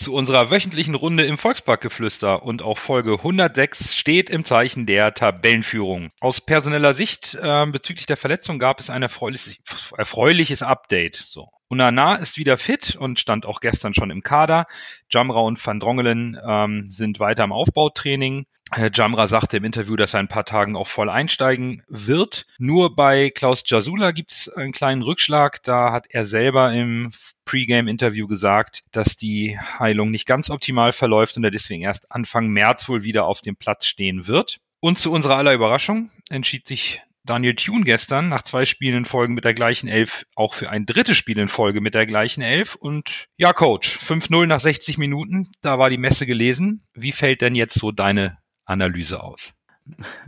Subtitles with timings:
[0.00, 6.08] Zu unserer wöchentlichen Runde im Volksparkgeflüster und auch Folge 106 steht im Zeichen der Tabellenführung.
[6.20, 9.58] Aus personeller Sicht äh, bezüglich der Verletzung gab es ein erfreuliches,
[9.94, 11.16] erfreuliches Update.
[11.16, 11.50] So.
[11.68, 14.64] Unana ist wieder fit und stand auch gestern schon im Kader.
[15.10, 18.46] Jamra und Van Drongelen ähm, sind weiter im Aufbautraining.
[18.72, 22.46] Herr Jamra sagte im Interview, dass er ein paar Tagen auch voll einsteigen wird.
[22.58, 25.62] Nur bei Klaus Jasula gibt's einen kleinen Rückschlag.
[25.64, 27.10] Da hat er selber im
[27.44, 32.88] Pre-Game-Interview gesagt, dass die Heilung nicht ganz optimal verläuft und er deswegen erst Anfang März
[32.88, 34.58] wohl wieder auf dem Platz stehen wird.
[34.78, 39.32] Und zu unserer aller Überraschung entschied sich Daniel Thune gestern nach zwei Spielen in Folge
[39.32, 42.76] mit der gleichen Elf auch für ein drittes Spiel in Folge mit der gleichen Elf.
[42.76, 46.86] Und ja, Coach, 5-0 nach 60 Minuten, da war die Messe gelesen.
[46.94, 48.38] Wie fällt denn jetzt so deine
[48.70, 49.52] Analyse aus?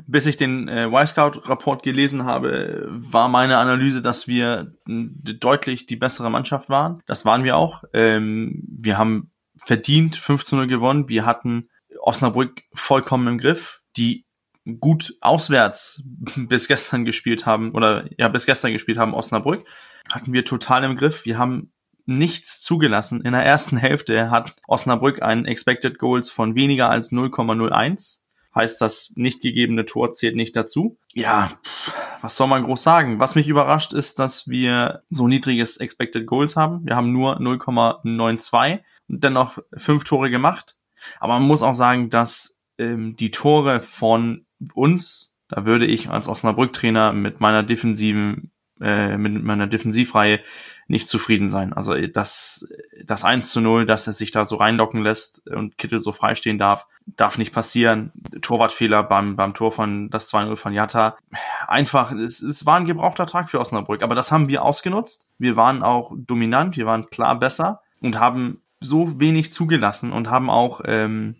[0.06, 6.30] Bis ich den äh, Y-Scout-Rapport gelesen habe, war meine Analyse, dass wir deutlich die bessere
[6.30, 7.00] Mannschaft waren.
[7.06, 7.84] Das waren wir auch.
[7.92, 11.08] Ähm, wir haben verdient 15-0 gewonnen.
[11.08, 11.68] Wir hatten
[12.00, 14.26] Osnabrück vollkommen im Griff, die
[14.80, 16.02] gut auswärts
[16.36, 19.64] bis gestern gespielt haben oder ja bis gestern gespielt haben Osnabrück
[20.08, 21.24] hatten wir total im Griff.
[21.24, 21.72] Wir haben
[22.04, 23.22] nichts zugelassen.
[23.22, 28.21] In der ersten Hälfte hat Osnabrück einen Expected Goals von weniger als 0,01
[28.54, 30.98] heißt das nicht gegebene Tor zählt nicht dazu.
[31.12, 31.50] Ja,
[32.20, 33.18] was soll man groß sagen?
[33.18, 36.84] Was mich überrascht ist, dass wir so niedriges Expected Goals haben.
[36.84, 40.76] Wir haben nur 0,92 und dennoch fünf Tore gemacht.
[41.18, 46.28] Aber man muss auch sagen, dass ähm, die Tore von uns, da würde ich als
[46.28, 50.40] Osnabrück-Trainer mit meiner defensiven, äh, mit meiner Defensivreihe
[50.88, 51.72] nicht zufrieden sein.
[51.72, 52.68] Also das,
[53.04, 56.58] das 1 zu 0, dass er sich da so reinlocken lässt und Kittel so freistehen
[56.58, 58.12] darf, darf nicht passieren.
[58.40, 61.16] Torwartfehler beim, beim Tor von das 2-0 von Jatta.
[61.66, 65.28] Einfach, es, es war ein gebrauchter Tag für Osnabrück, aber das haben wir ausgenutzt.
[65.38, 70.50] Wir waren auch dominant, wir waren klar besser und haben so wenig zugelassen und haben
[70.50, 71.36] auch ähm,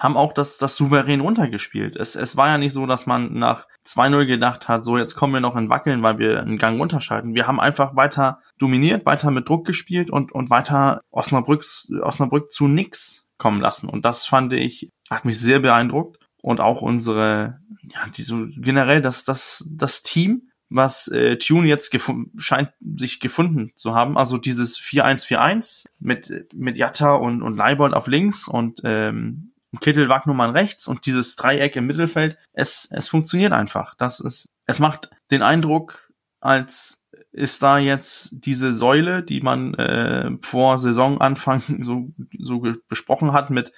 [0.00, 1.96] haben auch das, das souverän runtergespielt.
[1.96, 5.34] Es, es war ja nicht so, dass man nach 2-0 gedacht hat, so jetzt kommen
[5.34, 7.34] wir noch in Wackeln, weil wir einen Gang runterschalten.
[7.34, 12.66] Wir haben einfach weiter dominiert, weiter mit Druck gespielt und, und weiter Osnabrücks, Osnabrück zu
[12.66, 13.88] nix kommen lassen.
[13.88, 16.18] Und das fand ich, hat mich sehr beeindruckt.
[16.40, 21.96] Und auch unsere, ja, die so generell das, das, das Team, was äh, Tune jetzt
[22.36, 24.16] scheint sich gefunden zu haben.
[24.16, 30.50] Also dieses 4-1-4-1 mit, mit Jatta und, und Leibold auf links und ähm, Kittel Wagnumann
[30.50, 33.94] rechts und dieses Dreieck im Mittelfeld, es, es funktioniert einfach.
[33.96, 40.30] Das ist, es macht den Eindruck, als ist da jetzt diese Säule, die man äh,
[40.42, 42.08] vor Saisonanfang so,
[42.38, 43.72] so besprochen hat mit,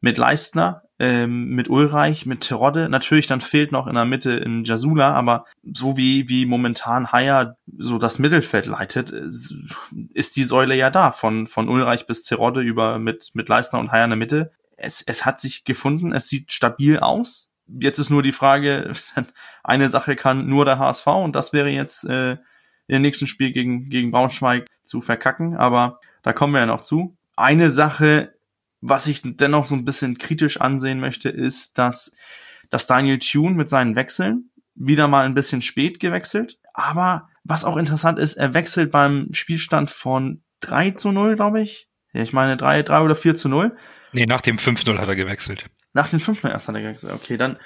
[0.00, 2.88] mit Leistner, ähm, mit Ulreich, mit Terodde.
[2.88, 7.56] Natürlich, dann fehlt noch in der Mitte in Jasula, aber so wie, wie momentan Haier
[7.78, 9.10] so das Mittelfeld leitet,
[10.12, 13.90] ist die Säule ja da, von, von Ulreich bis Terodde über mit, mit Leistner und
[13.92, 17.50] Haier in der Mitte es, es hat sich gefunden, es sieht stabil aus.
[17.66, 18.92] Jetzt ist nur die Frage,
[19.62, 23.52] eine Sache kann nur der HSV und das wäre jetzt äh, in dem nächsten Spiel
[23.52, 27.16] gegen, gegen Braunschweig zu verkacken, aber da kommen wir ja noch zu.
[27.36, 28.34] Eine Sache,
[28.80, 32.12] was ich dennoch so ein bisschen kritisch ansehen möchte, ist, dass,
[32.70, 37.76] dass Daniel Thune mit seinen Wechseln wieder mal ein bisschen spät gewechselt, aber was auch
[37.76, 41.89] interessant ist, er wechselt beim Spielstand von 3 zu 0, glaube ich.
[42.12, 43.76] Ja, ich meine 3, 3 oder 4 zu 0
[44.12, 45.66] Nee, nach dem 5-0 hat er gewechselt.
[45.92, 47.12] Nach dem 5-0 erst hat er gewechselt.
[47.12, 47.56] Okay, dann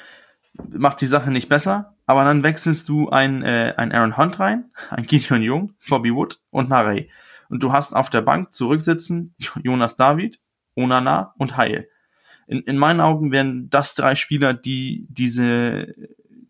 [0.68, 4.70] macht die Sache nicht besser, aber dann wechselst du ein, äh, ein Aaron Hunt rein,
[4.90, 7.10] ein Gideon Jung, Bobby Wood und Narey.
[7.48, 10.40] Und du hast auf der Bank zurücksitzen Jonas David,
[10.74, 11.88] Onana und Heil.
[12.46, 15.94] In, in meinen Augen wären das drei Spieler, die diese,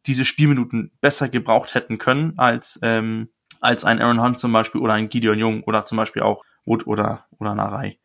[0.06, 3.28] diese Spielminuten besser gebraucht hätten können als, ähm,
[3.60, 6.86] als ein Aaron Hunt zum Beispiel oder ein Gideon Jung oder zum Beispiel auch Wood
[6.86, 7.98] oder, oder Narei.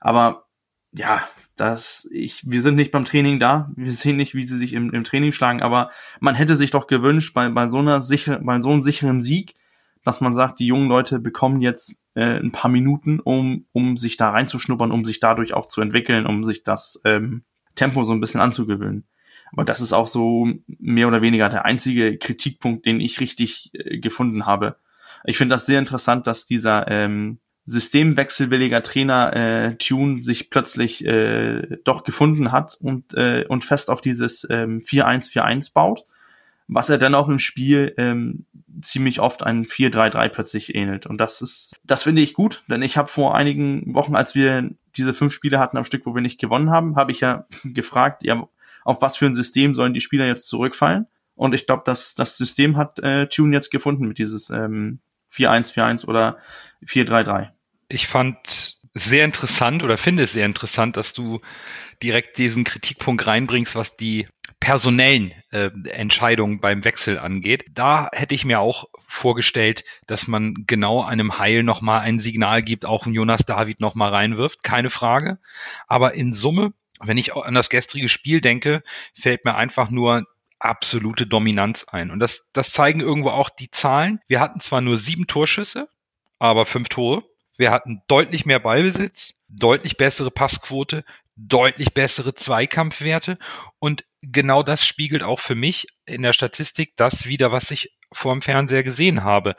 [0.00, 0.46] Aber
[0.92, 1.26] ja,
[1.56, 3.70] das, ich, wir sind nicht beim Training da.
[3.76, 6.86] Wir sehen nicht, wie sie sich im, im Training schlagen, aber man hätte sich doch
[6.86, 9.54] gewünscht, bei, bei so einer sicher, bei so einem sicheren Sieg,
[10.04, 14.16] dass man sagt, die jungen Leute bekommen jetzt äh, ein paar Minuten, um, um sich
[14.16, 17.44] da reinzuschnuppern, um sich dadurch auch zu entwickeln, um sich das ähm,
[17.74, 19.06] Tempo so ein bisschen anzugewöhnen.
[19.52, 23.98] Aber das ist auch so mehr oder weniger der einzige Kritikpunkt, den ich richtig äh,
[23.98, 24.76] gefunden habe.
[25.24, 31.78] Ich finde das sehr interessant, dass dieser ähm, systemwechselwilliger Trainer äh, Tune sich plötzlich äh,
[31.84, 36.04] doch gefunden hat und, äh, und fest auf dieses ähm, 4-1-4-1 baut,
[36.66, 38.46] was er dann auch im Spiel ähm,
[38.80, 41.06] ziemlich oft ein 4-3-3 plötzlich ähnelt.
[41.06, 44.70] Und das ist, das finde ich gut, denn ich habe vor einigen Wochen, als wir
[44.96, 48.24] diese fünf Spiele hatten am Stück, wo wir nicht gewonnen haben, habe ich ja gefragt,
[48.24, 48.48] ja,
[48.84, 51.06] auf was für ein System sollen die Spieler jetzt zurückfallen?
[51.36, 54.98] Und ich glaube, dass das System hat äh, Tune jetzt gefunden mit dieses ähm,
[55.32, 56.38] 4-1-4-1 oder
[56.86, 57.50] 4-3-3.
[57.88, 61.40] Ich fand sehr interessant oder finde es sehr interessant, dass du
[62.02, 64.28] direkt diesen Kritikpunkt reinbringst, was die
[64.60, 67.64] personellen äh, Entscheidungen beim Wechsel angeht.
[67.72, 72.84] Da hätte ich mir auch vorgestellt, dass man genau einem Heil nochmal ein Signal gibt,
[72.84, 75.38] auch ein Jonas David nochmal reinwirft, keine Frage.
[75.88, 80.24] Aber in Summe, wenn ich an das gestrige Spiel denke, fällt mir einfach nur
[80.60, 82.12] absolute Dominanz ein.
[82.12, 84.20] Und das, das zeigen irgendwo auch die Zahlen.
[84.28, 85.88] Wir hatten zwar nur sieben Torschüsse,
[86.42, 87.22] aber fünf Tore.
[87.56, 91.04] Wir hatten deutlich mehr Ballbesitz, deutlich bessere Passquote,
[91.36, 93.38] deutlich bessere Zweikampfwerte
[93.78, 98.32] und genau das spiegelt auch für mich in der Statistik das wieder, was ich vor
[98.32, 99.54] dem Fernseher gesehen habe.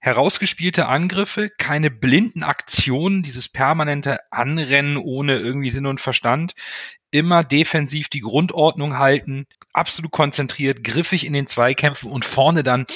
[0.00, 6.54] Herausgespielte Angriffe, keine blinden Aktionen, dieses permanente Anrennen ohne irgendwie Sinn und Verstand,
[7.12, 12.86] immer defensiv die Grundordnung halten, absolut konzentriert, griffig in den Zweikämpfen und vorne dann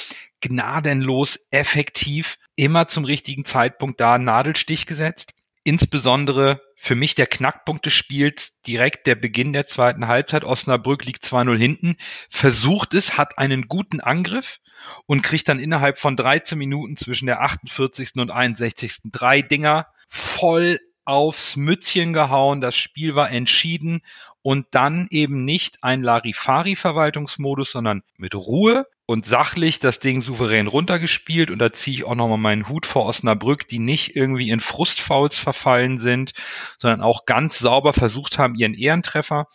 [0.43, 5.33] gnadenlos effektiv immer zum richtigen Zeitpunkt da Nadelstich gesetzt.
[5.65, 10.45] Insbesondere für mich der Knackpunkt des Spiels direkt der Beginn der zweiten Halbzeit.
[10.45, 11.97] Osnabrück liegt 2-0 hinten,
[12.29, 14.59] versucht es, hat einen guten Angriff
[15.07, 18.17] und kriegt dann innerhalb von 13 Minuten zwischen der 48.
[18.17, 19.13] und 61.
[19.13, 22.61] drei Dinger voll aufs Mützchen gehauen.
[22.61, 24.03] Das Spiel war entschieden
[24.43, 31.51] und dann eben nicht ein Larifari-Verwaltungsmodus, sondern mit Ruhe und sachlich das Ding souverän runtergespielt
[31.51, 35.39] und da ziehe ich auch nochmal meinen Hut vor Osnabrück, die nicht irgendwie in Frustfouls
[35.39, 36.33] verfallen sind,
[36.79, 39.49] sondern auch ganz sauber versucht haben, ihren Ehrentreffer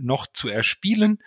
[0.00, 1.18] noch zu erspielen.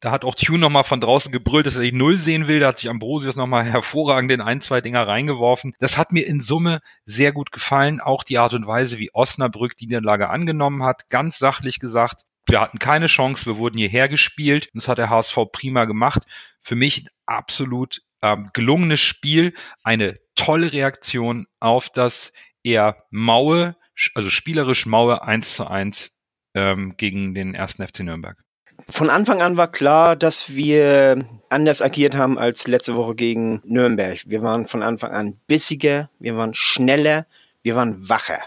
[0.00, 2.58] Da hat auch Tune nochmal von draußen gebrüllt, dass er die Null sehen will.
[2.58, 5.74] Da hat sich Ambrosius nochmal hervorragend in ein, zwei Dinger reingeworfen.
[5.78, 8.00] Das hat mir in Summe sehr gut gefallen.
[8.00, 11.08] Auch die Art und Weise, wie Osnabrück die Niederlage angenommen hat.
[11.10, 14.68] Ganz sachlich gesagt, wir hatten keine Chance, wir wurden hierher gespielt.
[14.74, 16.22] Das hat der HSV prima gemacht.
[16.60, 22.32] Für mich absolut ähm, gelungenes Spiel, eine tolle Reaktion auf das
[22.62, 23.76] eher maue,
[24.14, 26.20] also spielerisch maue 1 zu 1
[26.54, 28.42] ähm, gegen den ersten FC Nürnberg.
[28.88, 34.18] Von Anfang an war klar, dass wir anders agiert haben als letzte Woche gegen Nürnberg.
[34.26, 37.26] Wir waren von Anfang an bissiger, wir waren schneller,
[37.62, 38.40] wir waren wacher.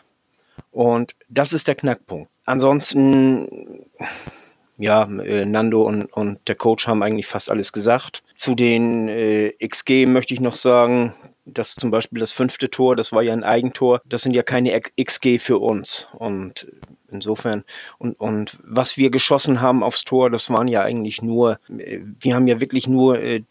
[0.74, 2.30] Und das ist der Knackpunkt.
[2.46, 3.86] Ansonsten,
[4.78, 8.24] ja, äh, Nando und, und der Coach haben eigentlich fast alles gesagt.
[8.36, 11.14] Zu den äh, XG möchte ich noch sagen,
[11.46, 14.80] dass zum Beispiel das fünfte Tor, das war ja ein Eigentor, das sind ja keine
[15.00, 16.08] XG für uns.
[16.18, 16.68] Und
[17.12, 17.66] insofern,
[18.00, 22.34] und, und was wir geschossen haben aufs Tor, das waren ja eigentlich nur, äh, wir
[22.34, 23.44] haben ja wirklich nur äh,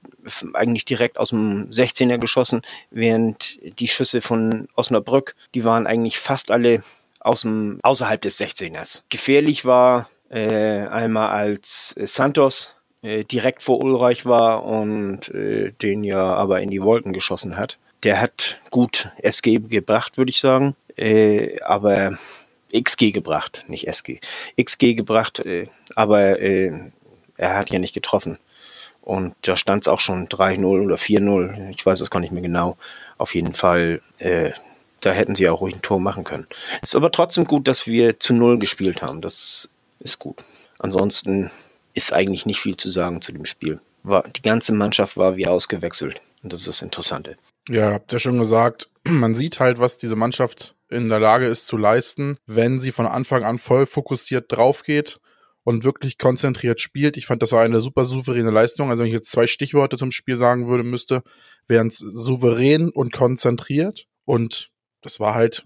[0.55, 6.51] eigentlich direkt aus dem 16er geschossen, während die Schüsse von Osnabrück, die waren eigentlich fast
[6.51, 6.83] alle
[7.23, 9.03] aus dem, außerhalb des 16ers.
[9.09, 16.35] Gefährlich war äh, einmal als Santos äh, direkt vor Ulreich war und äh, den ja
[16.35, 17.79] aber in die Wolken geschossen hat.
[18.03, 22.19] Der hat gut SG gebracht, würde ich sagen, äh, aber
[22.75, 24.21] XG gebracht, nicht SG.
[24.61, 26.73] XG gebracht, äh, aber äh,
[27.37, 28.39] er hat ja nicht getroffen.
[29.03, 32.43] Und da stand es auch schon 3-0 oder 4-0, ich weiß es gar nicht mehr
[32.43, 32.77] genau.
[33.19, 34.53] Auf jeden Fall äh,
[35.03, 36.47] da hätten sie auch ruhig ein Tor machen können.
[36.81, 39.21] Ist aber trotzdem gut, dass wir zu Null gespielt haben.
[39.21, 39.69] Das
[40.01, 40.45] ist gut.
[40.79, 41.51] Ansonsten
[41.95, 43.81] ist eigentlich nicht viel zu sagen zu dem Spiel.
[44.03, 46.21] War, die ganze Mannschaft war wie ausgewechselt.
[46.43, 47.37] Und das ist das Interessante.
[47.69, 51.67] Ja, habt ihr schon gesagt, man sieht halt, was diese Mannschaft in der Lage ist
[51.67, 55.21] zu leisten, wenn sie von Anfang an voll fokussiert drauf geht
[55.65, 57.17] und wirklich konzentriert spielt.
[57.17, 58.91] Ich fand, das war eine super souveräne Leistung.
[58.91, 61.23] Also wenn ich jetzt zwei Stichworte zum Spiel sagen würde, müsste,
[61.69, 64.07] wären es souverän und konzentriert.
[64.25, 64.72] Und
[65.03, 65.65] das war halt,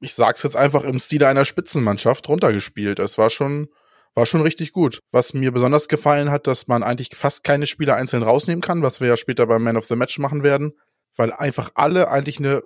[0.00, 2.98] ich sag's jetzt einfach im Stile einer Spitzenmannschaft runtergespielt.
[2.98, 3.68] Es war schon,
[4.14, 5.00] war schon richtig gut.
[5.10, 9.00] Was mir besonders gefallen hat, dass man eigentlich fast keine Spieler einzeln rausnehmen kann, was
[9.00, 10.72] wir ja später beim Man of the Match machen werden,
[11.16, 12.62] weil einfach alle eigentlich eine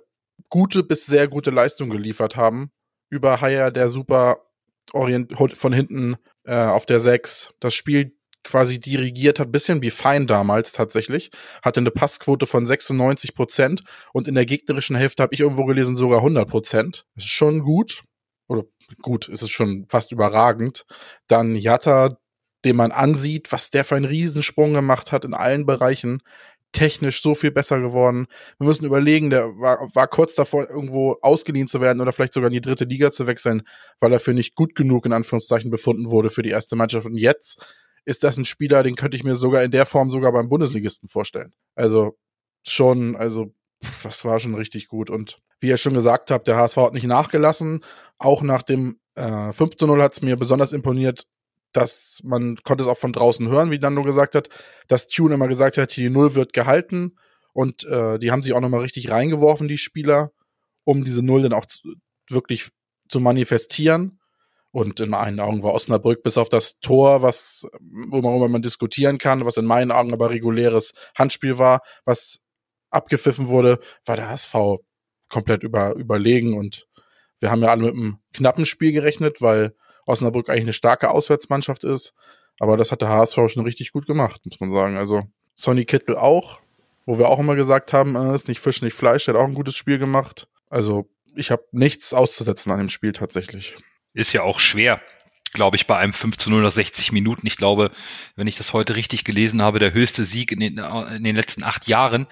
[0.49, 2.71] gute bis sehr gute Leistung geliefert haben.
[3.09, 4.43] Über Haier, der super
[4.93, 8.16] orient von hinten äh, auf der 6 das Spiel
[8.47, 11.29] quasi dirigiert hat, bisschen wie Fein damals tatsächlich,
[11.61, 15.95] hatte eine Passquote von 96 Prozent und in der gegnerischen Hälfte habe ich irgendwo gelesen
[15.95, 17.05] sogar 100 Prozent.
[17.15, 18.03] Ist schon gut.
[18.47, 18.63] Oder
[19.01, 20.85] gut, ist es schon fast überragend.
[21.27, 22.17] Dann Jatta,
[22.65, 26.21] den man ansieht, was der für einen Riesensprung gemacht hat in allen Bereichen.
[26.73, 28.27] technisch so viel besser geworden.
[28.59, 32.49] Wir müssen überlegen, der war, war kurz davor, irgendwo ausgeliehen zu werden oder vielleicht sogar
[32.49, 33.63] in die dritte Liga zu wechseln,
[33.99, 37.07] weil er für nicht gut genug in Anführungszeichen befunden wurde für die erste Mannschaft.
[37.07, 37.65] Und jetzt
[38.07, 41.09] ist das ein Spieler, den könnte ich mir sogar in der Form sogar beim Bundesligisten
[41.09, 41.53] vorstellen.
[41.75, 42.17] Also
[42.63, 43.53] schon, also
[44.01, 45.09] das war schon richtig gut.
[45.09, 47.83] Und wie ihr schon gesagt habt, der HSV hat nicht nachgelassen.
[48.17, 51.27] Auch nach dem äh, 5 zu 0 hat es mir besonders imponiert,
[51.73, 54.47] dass man konnte es auch von draußen hören, wie Nando gesagt hat,
[54.87, 57.17] dass Tune immer gesagt hat, die Null wird gehalten
[57.51, 60.31] und äh, die haben sich auch nochmal richtig reingeworfen, die Spieler,
[60.85, 61.95] um diese Null dann auch zu,
[62.29, 62.69] wirklich
[63.09, 64.21] zu manifestieren.
[64.71, 67.65] Und in meinen Augen war Osnabrück bis auf das Tor, was,
[68.09, 72.39] worüber man diskutieren kann, was in meinen Augen aber reguläres Handspiel war, was
[72.89, 74.55] abgepfiffen wurde, war der HSV
[75.29, 76.87] komplett über, überlegen und
[77.39, 81.83] wir haben ja alle mit einem knappen Spiel gerechnet, weil Osnabrück eigentlich eine starke Auswärtsmannschaft
[81.83, 82.13] ist.
[82.59, 84.97] Aber das hat der HSV schon richtig gut gemacht, muss man sagen.
[84.97, 86.59] Also Sonny Kittel auch,
[87.05, 89.47] wo wir auch immer gesagt haben, äh, ist nicht Fisch, nicht Fleisch, der hat auch
[89.47, 90.47] ein gutes Spiel gemacht.
[90.69, 93.75] Also ich habe nichts auszusetzen an dem Spiel tatsächlich.
[94.17, 94.99] Ist ja auch schwer,
[95.53, 97.45] glaube ich, bei einem 5 zu 0 nach 60 Minuten.
[97.45, 97.91] Ich glaube,
[98.35, 101.63] wenn ich das heute richtig gelesen habe, der höchste Sieg in den, in den letzten
[101.63, 102.25] acht Jahren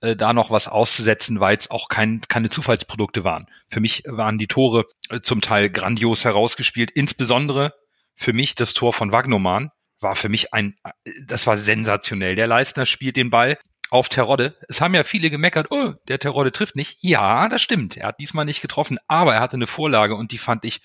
[0.00, 3.48] äh, da noch was auszusetzen, weil es auch kein, keine Zufallsprodukte waren.
[3.68, 7.74] Für mich waren die Tore äh, zum Teil grandios herausgespielt, insbesondere
[8.16, 12.34] für mich das Tor von Wagnoman war für mich ein, äh, das war sensationell.
[12.34, 13.58] Der Leistner spielt den Ball
[13.90, 14.56] auf Terodde.
[14.68, 16.98] Es haben ja viele gemeckert, oh, der Terodde trifft nicht.
[17.00, 17.96] Ja, das stimmt.
[17.96, 20.80] Er hat diesmal nicht getroffen, aber er hatte eine Vorlage und die fand ich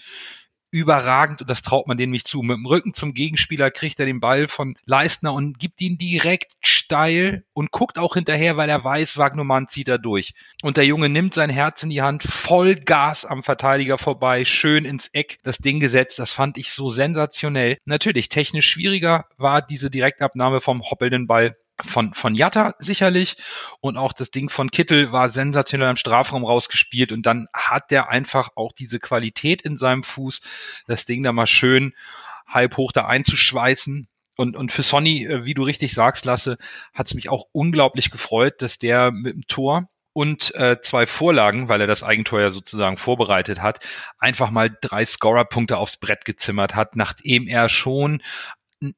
[0.75, 2.41] überragend und das traut man dem nicht zu.
[2.41, 6.53] Mit dem Rücken zum Gegenspieler kriegt er den Ball von Leistner und gibt ihn direkt
[6.59, 10.33] steil und guckt auch hinterher, weil er weiß, Wagnermann zieht er durch.
[10.63, 14.83] Und der Junge nimmt sein Herz in die Hand, voll Gas am Verteidiger vorbei, schön
[14.83, 16.19] ins Eck, das Ding gesetzt.
[16.19, 17.77] Das fand ich so sensationell.
[17.85, 23.37] Natürlich, technisch schwieriger war diese Direktabnahme vom hoppelnden Ball von, von Jatta sicherlich
[23.81, 28.09] und auch das Ding von Kittel war sensationell im Strafraum rausgespielt und dann hat der
[28.09, 30.41] einfach auch diese Qualität in seinem Fuß,
[30.87, 31.93] das Ding da mal schön
[32.47, 34.07] halb hoch da einzuschweißen.
[34.37, 36.57] Und, und für Sonny, äh, wie du richtig sagst, Lasse,
[36.93, 41.67] hat es mich auch unglaublich gefreut, dass der mit dem Tor und äh, zwei Vorlagen,
[41.67, 43.79] weil er das Eigentor ja sozusagen vorbereitet hat,
[44.17, 48.21] einfach mal drei Scorer-Punkte aufs Brett gezimmert hat, nachdem er schon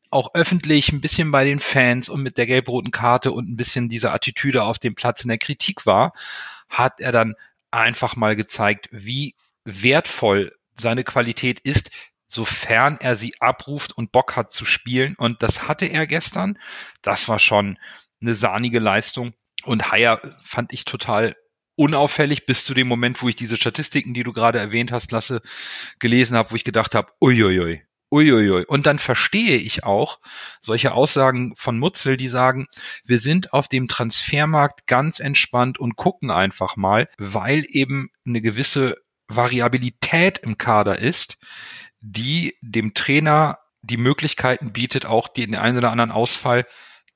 [0.09, 3.87] auch öffentlich ein bisschen bei den Fans und mit der gelb-roten Karte und ein bisschen
[3.87, 6.13] diese Attitüde auf dem Platz in der Kritik war,
[6.69, 7.35] hat er dann
[7.71, 11.91] einfach mal gezeigt, wie wertvoll seine Qualität ist,
[12.27, 15.15] sofern er sie abruft und Bock hat zu spielen.
[15.17, 16.57] Und das hatte er gestern.
[17.01, 17.77] Das war schon
[18.21, 19.33] eine sahnige Leistung.
[19.63, 21.35] Und Haier fand ich total
[21.75, 25.41] unauffällig bis zu dem Moment, wo ich diese Statistiken, die du gerade erwähnt hast, Lasse,
[25.99, 28.65] gelesen habe, wo ich gedacht habe, uiuiui, Uiuiui.
[28.65, 30.19] Und dann verstehe ich auch
[30.61, 32.67] solche Aussagen von Mutzel, die sagen,
[33.05, 38.97] wir sind auf dem Transfermarkt ganz entspannt und gucken einfach mal, weil eben eine gewisse
[39.27, 41.37] Variabilität im Kader ist,
[41.99, 46.65] die dem Trainer die Möglichkeiten bietet, auch den einen oder anderen Ausfall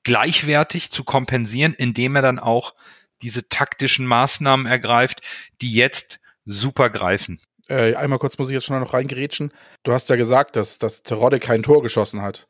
[0.04, 2.74] gleichwertig zu kompensieren, indem er dann auch
[3.22, 5.22] diese taktischen Maßnahmen ergreift,
[5.60, 7.40] die jetzt super greifen.
[7.72, 9.50] Äh, einmal kurz muss ich jetzt schon noch reingerätschen.
[9.82, 12.46] Du hast ja gesagt, dass, dass Terodde kein Tor geschossen hat.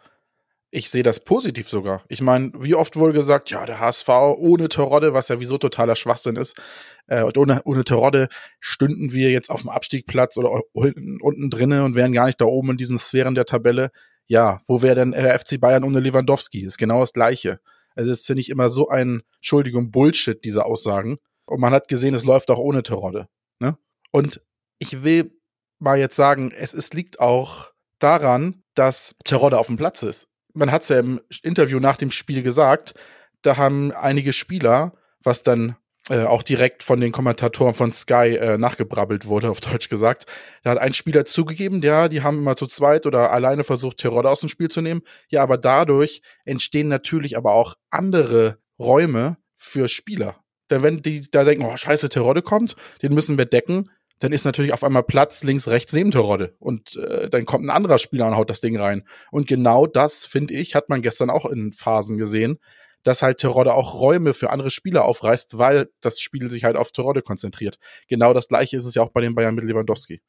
[0.73, 2.03] Ich sehe das positiv sogar.
[2.09, 5.95] Ich meine, wie oft wurde gesagt, ja, der HSV ohne Terodde, was ja wieso totaler
[5.95, 6.61] Schwachsinn ist,
[7.07, 8.27] äh, und ohne, ohne Terodde
[8.59, 12.47] stünden wir jetzt auf dem Abstiegsplatz oder unten, unten drinnen und wären gar nicht da
[12.47, 13.93] oben in diesen Sphären der Tabelle.
[14.27, 16.65] Ja, wo wäre denn äh, FC Bayern ohne Lewandowski?
[16.65, 17.61] Ist genau das Gleiche.
[17.95, 21.19] Also es finde ich immer so ein, Entschuldigung, Bullshit, diese Aussagen.
[21.45, 23.29] Und man hat gesehen, es läuft auch ohne Terodde.
[23.61, 23.77] Ne?
[24.11, 24.41] Und
[24.83, 25.31] ich will
[25.79, 27.71] mal jetzt sagen, es, es liegt auch
[28.01, 30.27] daran, dass Terodde auf dem Platz ist.
[30.55, 32.95] Man hat es ja im Interview nach dem Spiel gesagt,
[33.43, 35.77] da haben einige Spieler, was dann
[36.11, 40.27] äh, auch direkt von den Kommentatoren von Sky äh, nachgebrabbelt wurde, auf Deutsch gesagt.
[40.65, 44.31] Da hat ein Spieler zugegeben, ja, die haben immer zu zweit oder alleine versucht, Terodde
[44.31, 45.03] aus dem Spiel zu nehmen.
[45.29, 50.41] Ja, aber dadurch entstehen natürlich aber auch andere Räume für Spieler.
[50.71, 53.89] Denn wenn die da denken, oh, scheiße, Terodde kommt, den müssen wir decken,
[54.23, 56.55] dann ist natürlich auf einmal Platz links, rechts neben Terodde.
[56.59, 59.05] Und äh, dann kommt ein anderer Spieler und haut das Ding rein.
[59.31, 62.59] Und genau das, finde ich, hat man gestern auch in Phasen gesehen,
[63.03, 66.93] dass halt Terodde auch Räume für andere Spieler aufreißt, weil das Spiel sich halt auf
[66.93, 67.79] Terodde konzentriert.
[68.07, 70.21] Genau das gleiche ist es ja auch bei den Bayern mit Lewandowski.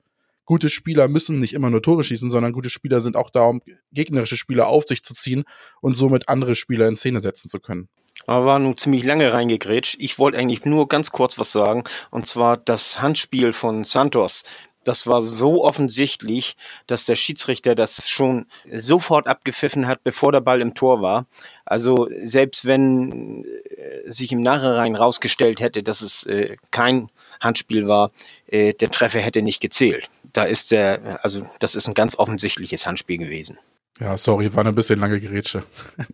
[0.46, 3.62] Gute Spieler müssen nicht immer nur Tore schießen, sondern gute Spieler sind auch da, um
[3.92, 5.46] gegnerische Spieler auf sich zu ziehen
[5.82, 7.88] und somit andere Spieler in Szene setzen zu können.
[8.26, 9.98] Aber war nun ziemlich lange reingegrätscht.
[10.00, 11.84] Ich wollte eigentlich nur ganz kurz was sagen.
[12.10, 14.44] Und zwar das Handspiel von Santos.
[14.84, 16.58] Das war so offensichtlich,
[16.88, 21.26] dass der Schiedsrichter das schon sofort abgepfiffen hat, bevor der Ball im Tor war.
[21.66, 27.10] Also selbst wenn äh, sich im Nachhinein rausgestellt hätte, dass es äh, kein
[27.44, 28.12] Handspiel war,
[28.48, 30.10] äh, der Treffer hätte nicht gezählt.
[30.32, 33.58] Da ist der, also das ist ein ganz offensichtliches Handspiel gewesen.
[34.00, 35.64] Ja, sorry, war eine bisschen lange Gerätsche.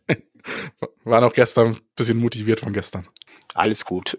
[1.03, 3.07] war noch gestern ein bisschen motiviert von gestern.
[3.53, 4.17] Alles gut.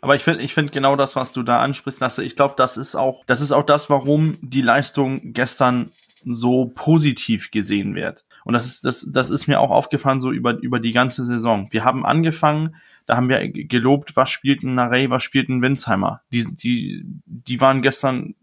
[0.00, 2.24] Aber ich finde, ich finde genau das, was du da ansprichst, Lasse.
[2.24, 5.90] Ich glaube, das ist auch, das ist auch das, warum die Leistung gestern
[6.24, 8.24] so positiv gesehen wird.
[8.44, 11.68] Und das ist, das, das ist mir auch aufgefallen so über, über die ganze Saison.
[11.70, 12.76] Wir haben angefangen,
[13.08, 16.20] da haben wir gelobt, was spielt ein Narey, was spielt ein Winsheimer.
[16.30, 18.34] Die, die, die waren gestern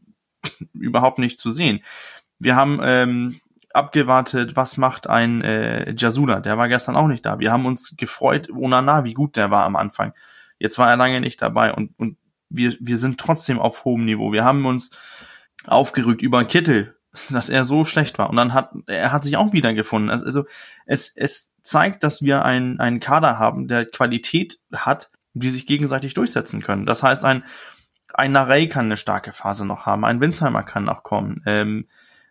[0.73, 1.81] überhaupt nicht zu sehen.
[2.39, 3.39] Wir haben ähm,
[3.73, 7.37] abgewartet, was macht ein äh, Jasula, der war gestern auch nicht da.
[7.37, 10.13] Wir haben uns gefreut, Onana, wie gut der war am Anfang.
[10.57, 12.17] Jetzt war er lange nicht dabei und, und
[12.49, 14.31] wir, wir sind trotzdem auf hohem Niveau.
[14.31, 14.97] Wir haben uns
[15.67, 16.97] aufgerückt über Kittel,
[17.29, 18.31] dass er so schlecht war.
[18.31, 20.09] Und dann hat, er hat sich auch wieder gefunden.
[20.09, 20.45] Also, also
[20.87, 26.13] es, es zeigt, dass wir einen, einen Kader haben, der Qualität hat, die sich gegenseitig
[26.13, 26.85] durchsetzen können.
[26.85, 27.43] Das heißt, ein,
[28.13, 31.87] ein Narey kann eine starke Phase noch haben, ein Winsheimer kann noch kommen, ähm,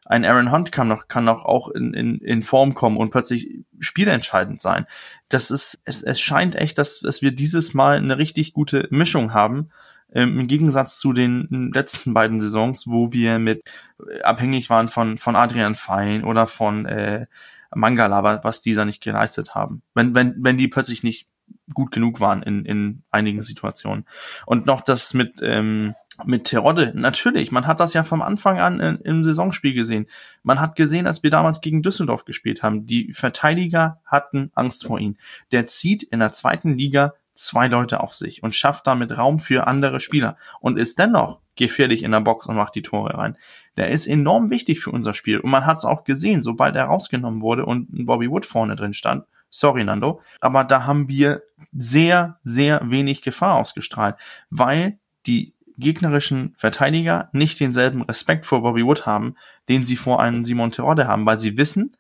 [0.06, 3.64] ein Aaron Hunt kann noch, kann noch auch in, in, in Form kommen und plötzlich
[3.80, 4.86] spielentscheidend sein.
[5.28, 9.32] Das ist, es, es scheint echt, dass, dass wir dieses Mal eine richtig gute Mischung
[9.32, 9.70] haben.
[10.12, 13.62] Ähm, Im Gegensatz zu den letzten beiden Saisons, wo wir mit
[14.06, 17.26] äh, abhängig waren von, von Adrian Fein oder von äh,
[17.74, 19.82] Mangala, was dieser nicht geleistet haben.
[19.94, 21.26] Wenn, wenn, wenn die plötzlich nicht
[21.72, 24.04] gut genug waren in, in einigen Situationen.
[24.46, 28.80] Und noch das mit, ähm, mit Terodde, natürlich, man hat das ja vom Anfang an
[28.80, 30.06] in, im Saisonspiel gesehen.
[30.42, 34.98] Man hat gesehen, als wir damals gegen Düsseldorf gespielt haben, die Verteidiger hatten Angst vor
[35.00, 35.16] ihm.
[35.52, 39.66] Der zieht in der zweiten Liga zwei Leute auf sich und schafft damit Raum für
[39.66, 43.36] andere Spieler und ist dennoch gefährlich in der Box und macht die Tore rein.
[43.76, 46.84] Der ist enorm wichtig für unser Spiel und man hat es auch gesehen, sobald er
[46.84, 49.24] rausgenommen wurde und Bobby Wood vorne drin stand.
[49.50, 54.16] Sorry, Nando, aber da haben wir sehr, sehr wenig Gefahr ausgestrahlt,
[54.50, 59.36] weil die gegnerischen Verteidiger nicht denselben Respekt vor Bobby Wood haben,
[59.68, 61.96] den sie vor einem Simon Terodde haben, weil sie wissen,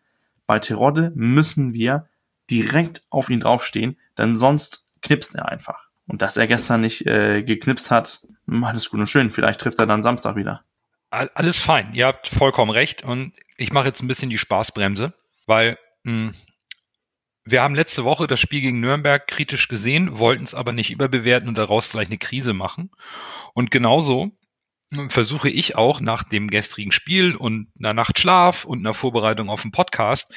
[0.46, 2.06] bei Terodde müssen wir
[2.50, 5.88] direkt auf ihn draufstehen, denn sonst knipst er einfach.
[6.06, 8.20] Und dass er gestern nicht äh, geknipst hat,
[8.62, 9.30] alles gut und schön.
[9.30, 10.64] Vielleicht trifft er dann Samstag wieder.
[11.10, 11.94] Alles fein.
[11.94, 13.04] Ihr habt vollkommen recht.
[13.04, 15.14] Und ich mache jetzt ein bisschen die Spaßbremse,
[15.46, 16.34] weil mh, hm,
[17.46, 21.48] wir haben letzte Woche das Spiel gegen Nürnberg kritisch gesehen, wollten es aber nicht überbewerten
[21.48, 22.90] und daraus gleich eine Krise machen.
[23.52, 24.32] Und genauso
[25.08, 29.62] versuche ich auch nach dem gestrigen Spiel und einer Nacht Schlaf und einer Vorbereitung auf
[29.62, 30.32] den Podcast,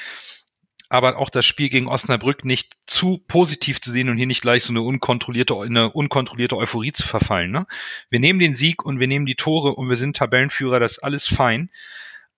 [0.88, 4.64] aber auch das Spiel gegen Osnabrück nicht zu positiv zu sehen und hier nicht gleich
[4.64, 7.50] so eine unkontrollierte, eine unkontrollierte Euphorie zu verfallen.
[7.50, 7.66] Ne?
[8.10, 11.04] Wir nehmen den Sieg und wir nehmen die Tore und wir sind Tabellenführer, das ist
[11.04, 11.70] alles fein.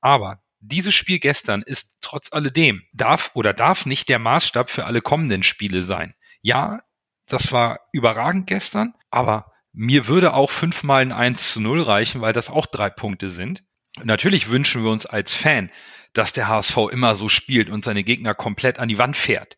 [0.00, 5.00] Aber dieses Spiel gestern ist trotz alledem, darf oder darf nicht der Maßstab für alle
[5.00, 6.14] kommenden Spiele sein.
[6.42, 6.82] Ja,
[7.26, 12.32] das war überragend gestern, aber mir würde auch fünfmal ein 1 zu 0 reichen, weil
[12.32, 13.62] das auch drei Punkte sind.
[14.02, 15.70] Natürlich wünschen wir uns als Fan,
[16.12, 19.56] dass der HSV immer so spielt und seine Gegner komplett an die Wand fährt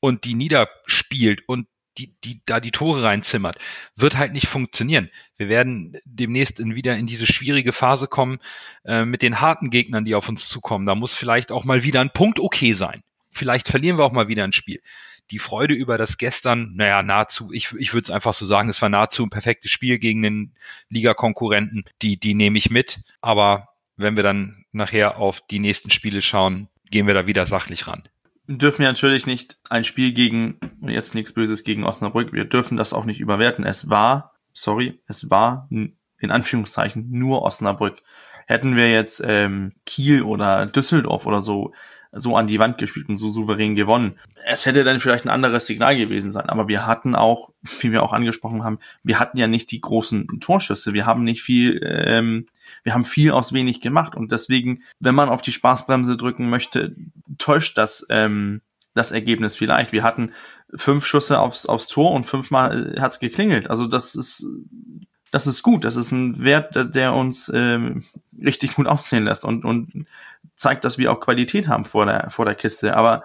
[0.00, 1.66] und die niederspielt und
[1.98, 3.56] die, die da die Tore reinzimmert,
[3.96, 5.10] wird halt nicht funktionieren.
[5.36, 8.38] Wir werden demnächst in, wieder in diese schwierige Phase kommen
[8.84, 10.86] äh, mit den harten Gegnern, die auf uns zukommen.
[10.86, 13.02] Da muss vielleicht auch mal wieder ein Punkt okay sein.
[13.30, 14.80] Vielleicht verlieren wir auch mal wieder ein Spiel.
[15.30, 18.82] Die Freude über das gestern, naja, nahezu, ich, ich würde es einfach so sagen, es
[18.82, 20.54] war nahezu ein perfektes Spiel gegen den
[20.90, 21.84] Ligakonkurrenten.
[22.02, 23.00] Die, die nehme ich mit.
[23.20, 27.86] Aber wenn wir dann nachher auf die nächsten Spiele schauen, gehen wir da wieder sachlich
[27.86, 28.02] ran
[28.46, 32.92] dürfen wir natürlich nicht ein Spiel gegen, jetzt nichts Böses gegen Osnabrück, wir dürfen das
[32.92, 33.64] auch nicht überwerten.
[33.64, 38.02] Es war, sorry, es war in Anführungszeichen nur Osnabrück.
[38.46, 41.72] Hätten wir jetzt ähm, Kiel oder Düsseldorf oder so
[42.16, 44.20] so an die Wand gespielt und so souverän gewonnen.
[44.46, 48.04] Es hätte dann vielleicht ein anderes Signal gewesen sein, aber wir hatten auch, wie wir
[48.04, 52.46] auch angesprochen haben, wir hatten ja nicht die großen Torschüsse, wir haben nicht viel, ähm,
[52.82, 56.94] wir haben viel aus wenig gemacht und deswegen, wenn man auf die Spaßbremse drücken möchte,
[57.38, 58.62] täuscht das ähm,
[58.94, 59.92] das Ergebnis vielleicht.
[59.92, 60.32] Wir hatten
[60.74, 63.68] fünf Schüsse aufs, aufs Tor und fünfmal hat's geklingelt.
[63.68, 64.46] Also das ist
[65.32, 65.84] das ist gut.
[65.84, 68.04] Das ist ein Wert, der uns ähm,
[68.40, 70.06] richtig gut aussehen lässt und, und
[70.54, 72.96] zeigt, dass wir auch Qualität haben vor der, vor der Kiste.
[72.96, 73.24] Aber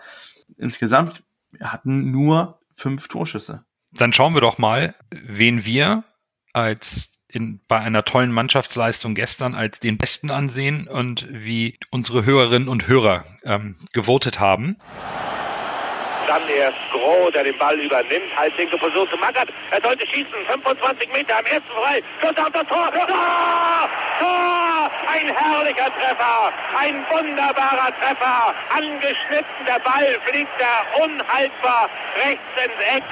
[0.57, 1.23] insgesamt,
[1.61, 3.63] hatten nur fünf Torschüsse.
[3.91, 6.03] Dann schauen wir doch mal, wen wir
[6.53, 12.67] als in, bei einer tollen Mannschaftsleistung gestern als den Besten ansehen und wie unsere Hörerinnen
[12.67, 14.77] und Hörer ähm, gewotet haben.
[16.27, 18.29] dann erst Groh, der den Ball übernimmt.
[18.37, 19.49] Halblinke Versuch zu Mackert.
[19.71, 20.29] Er sollte schießen.
[20.47, 22.03] 25 Meter am ersten frei.
[22.21, 22.91] Schuss auf das Tor.
[22.91, 23.89] Tor!
[24.19, 24.91] Tor!
[25.11, 26.53] Ein herrlicher Treffer.
[26.77, 28.53] Ein wunderbarer Treffer.
[28.69, 29.65] Angeschnitten.
[29.65, 31.89] Der Ball fliegt da unhaltbar
[32.23, 33.03] rechts ins Eck.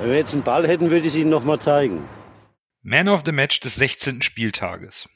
[0.00, 2.08] Wenn wir jetzt einen Ball hätten, würde ich es Ihnen nochmal zeigen.
[2.86, 4.20] Man of the Match des 16.
[4.20, 5.08] Spieltages.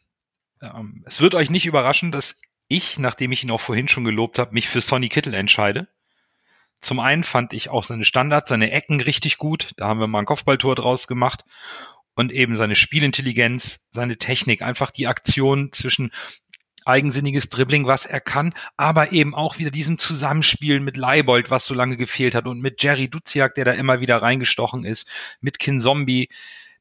[0.63, 4.39] Ähm, es wird euch nicht überraschen, dass ich, nachdem ich ihn auch vorhin schon gelobt
[4.39, 5.87] habe, mich für Sonny Kittel entscheide.
[6.81, 9.73] Zum einen fand ich auch seine Standards, seine Ecken richtig gut.
[9.77, 11.45] Da haben wir mal ein Kopfballtor draus gemacht.
[12.15, 16.11] Und eben seine Spielintelligenz, seine Technik, einfach die Aktion zwischen
[16.87, 21.75] eigensinniges Dribbling, was er kann, aber eben auch wieder diesem Zusammenspiel mit Leibold, was so
[21.75, 25.07] lange gefehlt hat und mit Jerry Duziak, der da immer wieder reingestochen ist,
[25.41, 26.31] mit Kinzombie,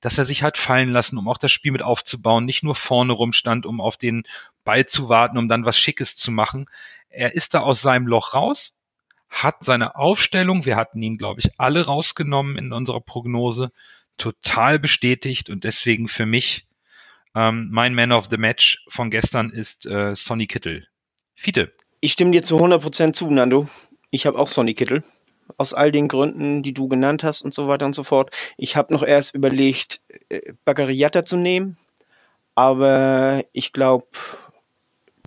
[0.01, 3.13] dass er sich hat fallen lassen, um auch das Spiel mit aufzubauen, nicht nur vorne
[3.13, 4.23] rumstand, um auf den
[4.63, 6.69] Ball zu warten, um dann was Schickes zu machen.
[7.09, 8.77] Er ist da aus seinem Loch raus,
[9.29, 13.71] hat seine Aufstellung, wir hatten ihn, glaube ich, alle rausgenommen in unserer Prognose,
[14.17, 16.67] total bestätigt und deswegen für mich
[17.35, 20.87] ähm, mein Man of the Match von gestern ist äh, Sonny Kittel.
[21.35, 21.71] Fiete.
[21.99, 23.67] Ich stimme dir zu 100% zu, Nando.
[24.09, 25.03] Ich habe auch Sonny Kittel.
[25.57, 28.35] Aus all den Gründen, die du genannt hast und so weiter und so fort.
[28.57, 31.77] Ich habe noch erst überlegt, äh, Baccariata zu nehmen.
[32.55, 34.07] Aber ich glaube,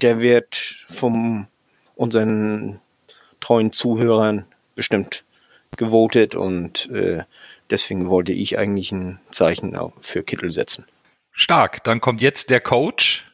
[0.03, 1.47] der wird von
[1.95, 2.81] unseren
[3.41, 5.25] treuen Zuhörern bestimmt
[5.77, 7.25] gewotet und äh,
[7.71, 10.87] deswegen wollte ich eigentlich ein Zeichen für Kittel setzen.
[11.31, 11.85] Stark.
[11.85, 13.27] Dann kommt jetzt der Coach.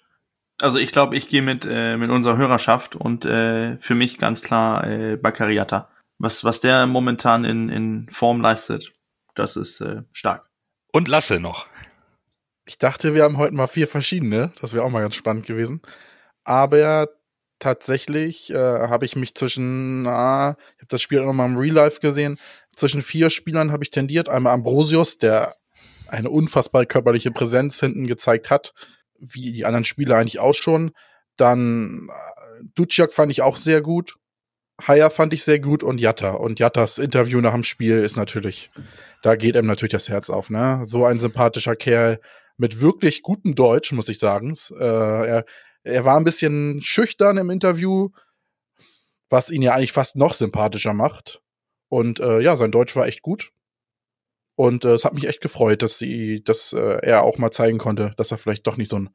[0.60, 4.42] Also ich glaube, ich gehe mit äh, mit unserer Hörerschaft und äh, für mich ganz
[4.42, 5.88] klar äh, Baccariata.
[6.18, 8.92] Was was der momentan in in Form leistet,
[9.34, 10.48] das ist äh, stark.
[10.92, 11.66] Und Lasse noch.
[12.64, 14.52] Ich dachte, wir haben heute mal vier verschiedene.
[14.60, 15.82] Das wäre auch mal ganz spannend gewesen.
[16.42, 17.08] Aber
[17.58, 21.74] tatsächlich äh, habe ich mich zwischen, ah, ich habe das Spiel auch nochmal im Real
[21.74, 22.38] Life gesehen,
[22.74, 24.28] zwischen vier Spielern habe ich tendiert.
[24.28, 25.54] Einmal Ambrosius, der
[26.08, 28.74] eine unfassbar körperliche Präsenz hinten gezeigt hat,
[29.18, 30.92] wie die anderen Spieler eigentlich auch schon.
[31.36, 34.16] Dann äh, Duciak fand ich auch sehr gut.
[34.80, 36.32] Haya fand ich sehr gut und Jatta.
[36.32, 38.70] Und Jattas Interview nach dem Spiel ist natürlich,
[39.22, 40.82] da geht ihm natürlich das Herz auf, ne?
[40.84, 42.20] So ein sympathischer Kerl
[42.58, 44.54] mit wirklich gutem Deutsch, muss ich sagen.
[44.78, 45.44] Äh, er,
[45.82, 48.10] er war ein bisschen schüchtern im Interview,
[49.28, 51.40] was ihn ja eigentlich fast noch sympathischer macht.
[51.88, 53.52] Und äh, ja, sein Deutsch war echt gut.
[54.56, 57.78] Und äh, es hat mich echt gefreut, dass sie, dass äh, er auch mal zeigen
[57.78, 59.10] konnte, dass er vielleicht doch nicht so ein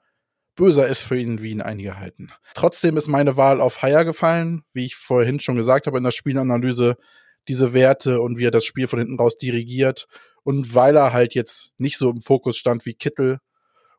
[0.56, 2.32] böser ist für ihn, wie ihn einige halten.
[2.54, 6.12] Trotzdem ist meine Wahl auf Haya gefallen, wie ich vorhin schon gesagt habe in der
[6.12, 6.98] Spielanalyse,
[7.48, 10.08] diese Werte und wie er das Spiel von hinten raus dirigiert.
[10.44, 13.40] Und weil er halt jetzt nicht so im Fokus stand wie Kittel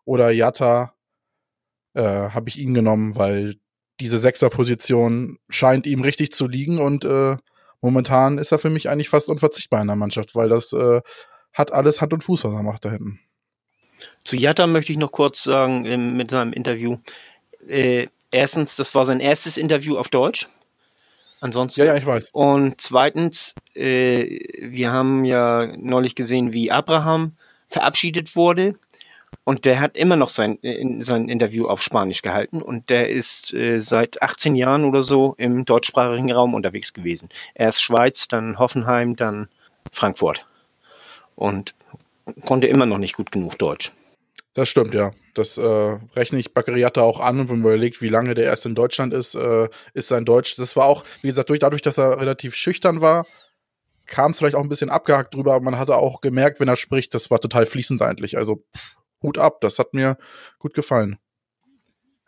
[0.04, 0.94] oder Jatta,
[1.94, 3.56] äh, habe ich ihn genommen, weil
[4.00, 7.36] diese Sechserposition scheint ihm richtig zu liegen und äh,
[7.80, 11.00] momentan ist er für mich eigentlich fast unverzichtbar in der Mannschaft, weil das äh,
[11.52, 13.20] hat alles Hand und Fuß, was er macht da hinten.
[14.24, 16.98] Zu Jatta möchte ich noch kurz sagen im, mit seinem Interview.
[17.68, 20.48] Äh, erstens, das war sein erstes Interview auf Deutsch.
[21.40, 21.80] Ansonsten.
[21.80, 22.30] Ja, ja, ich weiß.
[22.30, 27.32] Und zweitens, äh, wir haben ja neulich gesehen, wie Abraham
[27.68, 28.78] verabschiedet wurde.
[29.44, 30.58] Und der hat immer noch sein,
[31.00, 35.64] sein Interview auf Spanisch gehalten und der ist äh, seit 18 Jahren oder so im
[35.64, 37.28] deutschsprachigen Raum unterwegs gewesen.
[37.54, 39.48] Erst Schweiz, dann Hoffenheim, dann
[39.90, 40.46] Frankfurt.
[41.34, 41.74] Und
[42.44, 43.90] konnte immer noch nicht gut genug Deutsch.
[44.54, 45.12] Das stimmt, ja.
[45.34, 47.40] Das äh, rechne ich Baccariata auch an.
[47.40, 50.56] Und wenn man überlegt, wie lange der erst in Deutschland ist, äh, ist sein Deutsch.
[50.56, 53.26] Das war auch, wie gesagt, durch, dadurch, dass er relativ schüchtern war,
[54.06, 56.76] kam es vielleicht auch ein bisschen abgehackt drüber, aber man hatte auch gemerkt, wenn er
[56.76, 58.36] spricht, das war total fließend eigentlich.
[58.36, 58.62] Also
[59.22, 60.18] Hut ab, das hat mir
[60.58, 61.18] gut gefallen.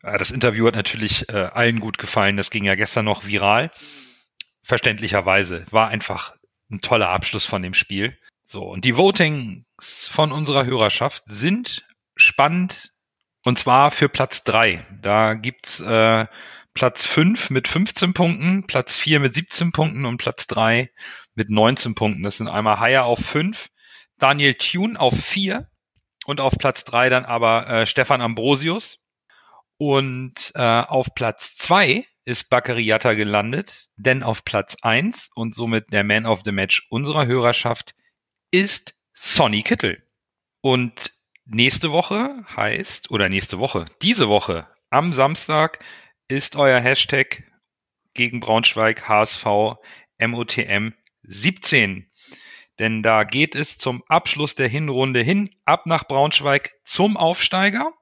[0.00, 2.36] Das Interview hat natürlich äh, allen gut gefallen.
[2.36, 3.70] Das ging ja gestern noch viral.
[4.62, 6.34] Verständlicherweise war einfach
[6.70, 8.16] ein toller Abschluss von dem Spiel.
[8.46, 9.64] So, und die Votings
[10.10, 12.92] von unserer Hörerschaft sind spannend.
[13.42, 14.86] Und zwar für Platz drei.
[15.02, 16.26] Da gibt's äh,
[16.72, 20.90] Platz fünf mit 15 Punkten, Platz vier mit 17 Punkten und Platz drei
[21.34, 22.22] mit 19 Punkten.
[22.22, 23.68] Das sind einmal Haya auf fünf,
[24.18, 25.68] Daniel Thune auf vier
[26.26, 29.00] und auf Platz drei dann aber äh, Stefan Ambrosius.
[29.76, 36.04] Und äh, auf Platz zwei ist Baccariata gelandet, denn auf Platz eins und somit der
[36.04, 37.94] Man of the Match unserer Hörerschaft
[38.50, 40.02] ist Sonny Kittel.
[40.60, 41.13] Und
[41.44, 45.84] nächste Woche heißt, oder nächste Woche, diese Woche am Samstag
[46.28, 47.44] ist euer Hashtag
[48.14, 49.44] gegen Braunschweig HSV
[50.18, 52.10] MOTM 17
[52.78, 57.92] denn da geht es zum Abschluss der Hinrunde hin, ab nach Braunschweig zum Aufsteiger.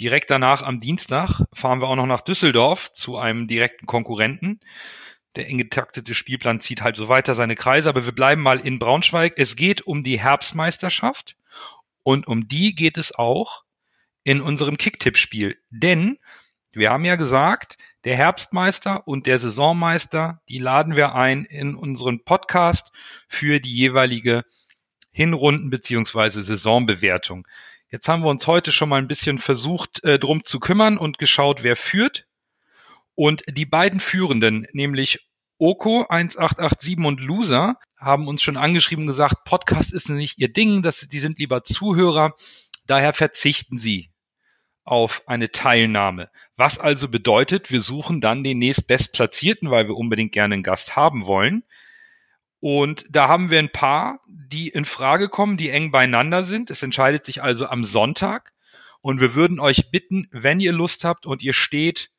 [0.00, 4.60] Direkt danach am Dienstag fahren wir auch noch nach Düsseldorf zu einem direkten Konkurrenten.
[5.36, 8.78] Der eng getaktete Spielplan zieht halt so weiter seine Kreise, aber wir bleiben mal in
[8.78, 9.34] Braunschweig.
[9.36, 11.36] Es geht um die Herbstmeisterschaft
[12.02, 13.64] und um die geht es auch
[14.24, 15.58] in unserem Kicktipp-Spiel.
[15.70, 16.18] Denn
[16.72, 22.24] wir haben ja gesagt, der Herbstmeister und der Saisonmeister, die laden wir ein in unseren
[22.24, 22.92] Podcast
[23.28, 24.44] für die jeweilige
[25.10, 27.46] Hinrunden- beziehungsweise Saisonbewertung.
[27.90, 31.18] Jetzt haben wir uns heute schon mal ein bisschen versucht, äh, drum zu kümmern und
[31.18, 32.26] geschaut, wer führt.
[33.14, 35.28] Und die beiden Führenden, nämlich
[35.62, 41.06] Oko 1887 und Loser, haben uns schon angeschrieben gesagt, Podcast ist nicht ihr Ding, das,
[41.06, 42.34] die sind lieber Zuhörer.
[42.88, 44.10] Daher verzichten sie
[44.82, 46.30] auf eine Teilnahme.
[46.56, 51.26] Was also bedeutet, wir suchen dann den nächstbestplatzierten, weil wir unbedingt gerne einen Gast haben
[51.26, 51.62] wollen.
[52.58, 56.70] Und da haben wir ein paar, die in Frage kommen, die eng beieinander sind.
[56.70, 58.52] Es entscheidet sich also am Sonntag.
[59.00, 62.10] Und wir würden euch bitten, wenn ihr Lust habt und ihr steht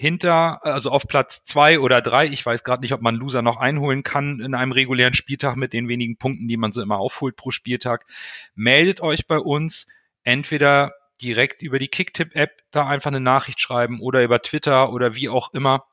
[0.00, 3.58] hinter, also auf Platz zwei oder drei, ich weiß gerade nicht, ob man Loser noch
[3.58, 7.36] einholen kann in einem regulären Spieltag mit den wenigen Punkten, die man so immer aufholt
[7.36, 8.06] pro Spieltag,
[8.54, 9.86] meldet euch bei uns
[10.24, 15.28] entweder direkt über die Kicktip-App da einfach eine Nachricht schreiben oder über Twitter oder wie
[15.28, 15.84] auch immer.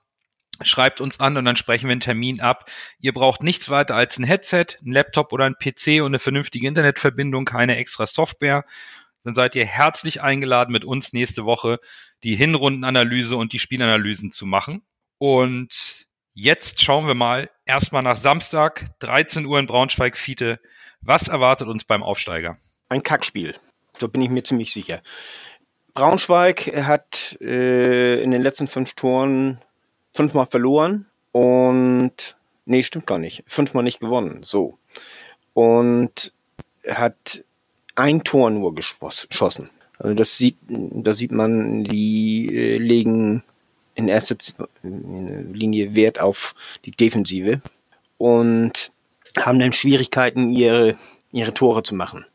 [0.62, 2.70] Schreibt uns an und dann sprechen wir einen Termin ab.
[3.00, 6.66] Ihr braucht nichts weiter als ein Headset, ein Laptop oder ein PC und eine vernünftige
[6.66, 8.64] Internetverbindung, keine extra Software.
[9.24, 11.80] Dann seid ihr herzlich eingeladen, mit uns nächste Woche
[12.24, 14.82] die Hinrundenanalyse und die Spielanalysen zu machen.
[15.18, 20.60] Und jetzt schauen wir mal erstmal nach Samstag, 13 Uhr in Braunschweig-Fiete.
[21.02, 22.58] Was erwartet uns beim Aufsteiger?
[22.90, 23.56] Ein Kackspiel.
[24.00, 25.02] Da bin ich mir ziemlich sicher.
[25.94, 29.60] Braunschweig hat äh, in den letzten fünf Toren
[30.14, 33.44] fünfmal verloren und nee, stimmt gar nicht.
[33.48, 34.44] Fünfmal nicht gewonnen.
[34.44, 34.78] So.
[35.54, 36.34] Und
[36.88, 37.44] hat
[37.98, 39.70] ein Tor nur geschossen.
[40.00, 43.44] Also das sieht, da sieht man, die äh, legen
[43.96, 44.38] in erster
[44.84, 46.54] Linie Wert auf
[46.86, 47.62] die Defensive
[48.20, 48.92] und
[49.40, 50.96] haben dann Schwierigkeiten, ihre,
[51.32, 52.26] ihre Tore zu machen.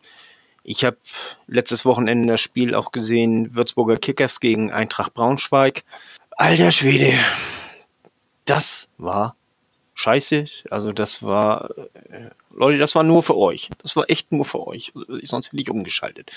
[0.65, 0.97] Ich habe
[1.47, 5.85] letztes Wochenende das Spiel auch gesehen, Würzburger Kickers gegen Eintracht Braunschweig.
[6.33, 7.13] Alter Schwede,
[8.45, 9.37] das war
[10.03, 10.47] scheiße.
[10.71, 11.71] Also das war,
[12.11, 13.71] äh, Leute, das war nur für euch.
[13.83, 14.93] Das war echt nur für euch.
[15.23, 16.31] Sonst hätte ich umgeschaltet.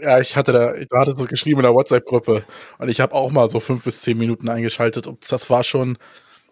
[0.00, 2.44] Ja, ich hatte da, du hattest es geschrieben in der WhatsApp-Gruppe
[2.78, 5.96] und ich habe auch mal so fünf bis zehn Minuten eingeschaltet und das war schon,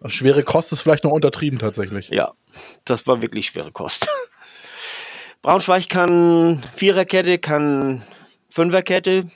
[0.05, 2.09] schwere Kost ist vielleicht noch untertrieben tatsächlich.
[2.09, 2.33] Ja,
[2.85, 4.07] das war wirklich schwere Kost.
[5.41, 8.03] Braunschweig kann Viererkette, kann
[8.49, 9.29] Fünferkette.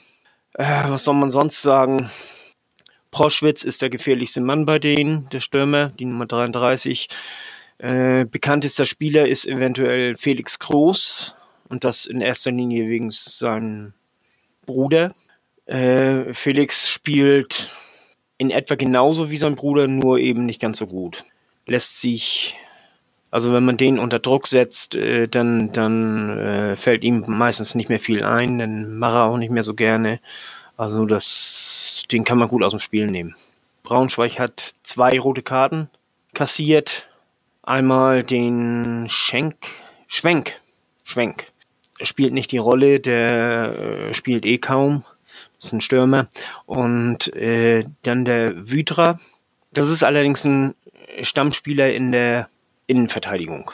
[0.54, 2.10] Äh, was soll man sonst sagen?
[3.10, 7.08] Proschwitz ist der gefährlichste Mann bei denen, der Stürmer, die Nummer 33.
[7.78, 11.34] Äh, bekanntester Spieler ist eventuell Felix Groß
[11.68, 13.92] und das in erster Linie wegen seinem
[14.66, 15.14] Bruder.
[15.66, 17.70] Äh, Felix spielt
[18.38, 21.24] in etwa genauso wie sein Bruder, nur eben nicht ganz so gut.
[21.66, 22.56] Lässt sich
[23.30, 27.88] also wenn man den unter Druck setzt, äh, dann, dann äh, fällt ihm meistens nicht
[27.88, 30.20] mehr viel ein, dann macht er auch nicht mehr so gerne.
[30.76, 33.34] Also das, den kann man gut aus dem Spiel nehmen.
[33.82, 35.88] Braunschweig hat zwei rote Karten
[36.34, 37.08] kassiert.
[37.62, 39.56] Einmal den Schenk,
[40.06, 40.60] Schwenk,
[41.04, 41.46] Schwenk.
[42.02, 45.04] Spielt nicht die Rolle, der äh, spielt eh kaum.
[45.56, 46.28] Das ist ein Stürmer.
[46.66, 49.20] Und äh, dann der Wydra.
[49.72, 50.74] Das ist allerdings ein
[51.22, 52.48] Stammspieler in der
[52.86, 53.70] Innenverteidigung.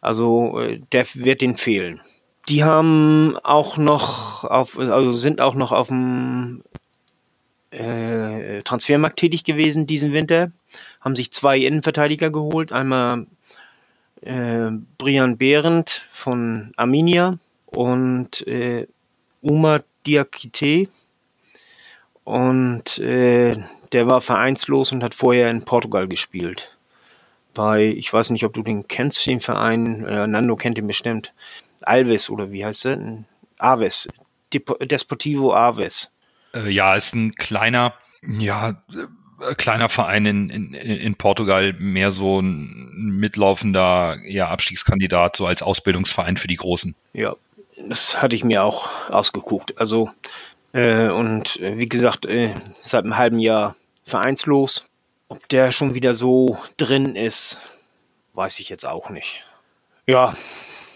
[0.00, 2.00] Also äh, der wird den fehlen.
[2.48, 6.62] Die haben auch noch auf, also sind auch noch auf dem
[7.70, 10.50] äh, Transfermarkt tätig gewesen diesen Winter,
[11.00, 13.26] haben sich zwei Innenverteidiger geholt, einmal
[14.22, 18.86] äh, Brian Behrendt von Arminia und äh,
[19.40, 20.88] Uma Diakite
[22.24, 23.56] und äh,
[23.92, 26.76] der war vereinslos und hat vorher in Portugal gespielt.
[27.54, 31.32] Bei, ich weiß nicht, ob du den kennst, den Verein, äh, Nando kennt ihn bestimmt,
[31.80, 33.24] Alves oder wie heißt er?
[33.58, 34.08] Aves,
[34.52, 36.12] Desportivo Aves.
[36.54, 38.82] Äh, ja, ist ein kleiner, ja,
[39.40, 45.62] äh, kleiner Verein in, in, in Portugal, mehr so ein mitlaufender ja, Abstiegskandidat, so als
[45.62, 46.94] Ausbildungsverein für die Großen.
[47.12, 47.36] Ja,
[47.88, 49.78] das hatte ich mir auch ausgeguckt.
[49.78, 50.10] Also,
[50.72, 54.86] äh, und äh, wie gesagt, äh, seit einem halben Jahr vereinslos.
[55.28, 57.60] Ob der schon wieder so drin ist,
[58.34, 59.44] weiß ich jetzt auch nicht.
[60.06, 60.34] Ja,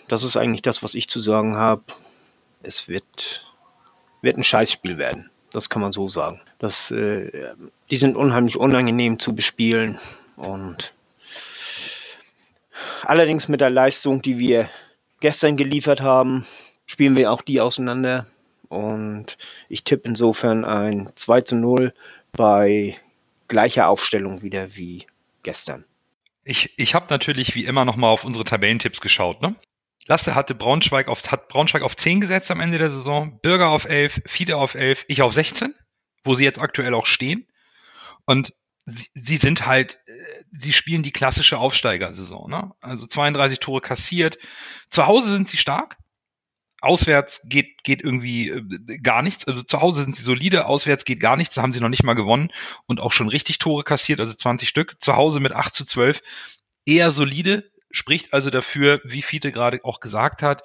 [0.08, 1.84] das ist eigentlich das, was ich zu sagen habe.
[2.62, 3.46] Es wird,
[4.22, 5.30] wird ein Scheißspiel werden.
[5.54, 6.40] Das kann man so sagen.
[6.58, 7.30] Das, äh,
[7.88, 10.00] die sind unheimlich unangenehm zu bespielen.
[10.34, 10.92] Und
[13.02, 14.68] allerdings mit der Leistung, die wir
[15.20, 16.44] gestern geliefert haben,
[16.86, 18.26] spielen wir auch die auseinander.
[18.68, 19.38] Und
[19.68, 21.94] ich tippe insofern ein 2 zu 0
[22.32, 22.96] bei
[23.46, 25.06] gleicher Aufstellung wieder wie
[25.44, 25.84] gestern.
[26.42, 29.40] Ich, ich habe natürlich wie immer nochmal auf unsere Tabellentipps geschaut.
[29.40, 29.54] Ne?
[30.06, 33.86] Lasse hatte Braunschweig auf, hat Braunschweig auf 10 gesetzt am Ende der Saison, Bürger auf
[33.86, 35.74] 11, Fiete auf 11, ich auf 16,
[36.24, 37.46] wo sie jetzt aktuell auch stehen.
[38.26, 38.52] Und
[38.86, 40.12] sie, sie sind halt, äh,
[40.52, 42.50] sie spielen die klassische Aufsteigersaison.
[42.50, 42.72] Ne?
[42.80, 44.38] Also 32 Tore kassiert.
[44.90, 45.96] Zu Hause sind sie stark.
[46.80, 49.48] Auswärts geht, geht irgendwie äh, gar nichts.
[49.48, 51.54] Also zu Hause sind sie solide, auswärts geht gar nichts.
[51.54, 52.50] Da haben sie noch nicht mal gewonnen
[52.86, 54.96] und auch schon richtig Tore kassiert, also 20 Stück.
[55.00, 56.20] Zu Hause mit 8 zu 12
[56.86, 60.62] eher solide, spricht also dafür, wie Fiete gerade auch gesagt hat,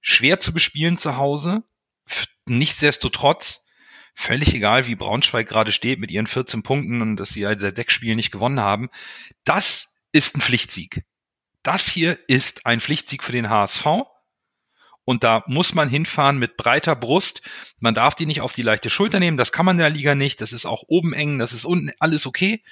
[0.00, 1.62] schwer zu bespielen zu Hause.
[2.46, 3.66] Nichtsdestotrotz,
[4.14, 7.76] völlig egal, wie Braunschweig gerade steht mit ihren 14 Punkten und dass sie halt seit
[7.76, 8.90] sechs Spielen nicht gewonnen haben.
[9.44, 11.04] Das ist ein Pflichtsieg.
[11.62, 13.86] Das hier ist ein Pflichtsieg für den HSV.
[15.04, 17.42] Und da muss man hinfahren mit breiter Brust.
[17.78, 19.36] Man darf die nicht auf die leichte Schulter nehmen.
[19.36, 20.40] Das kann man in der Liga nicht.
[20.40, 21.38] Das ist auch oben eng.
[21.38, 22.62] Das ist unten alles okay.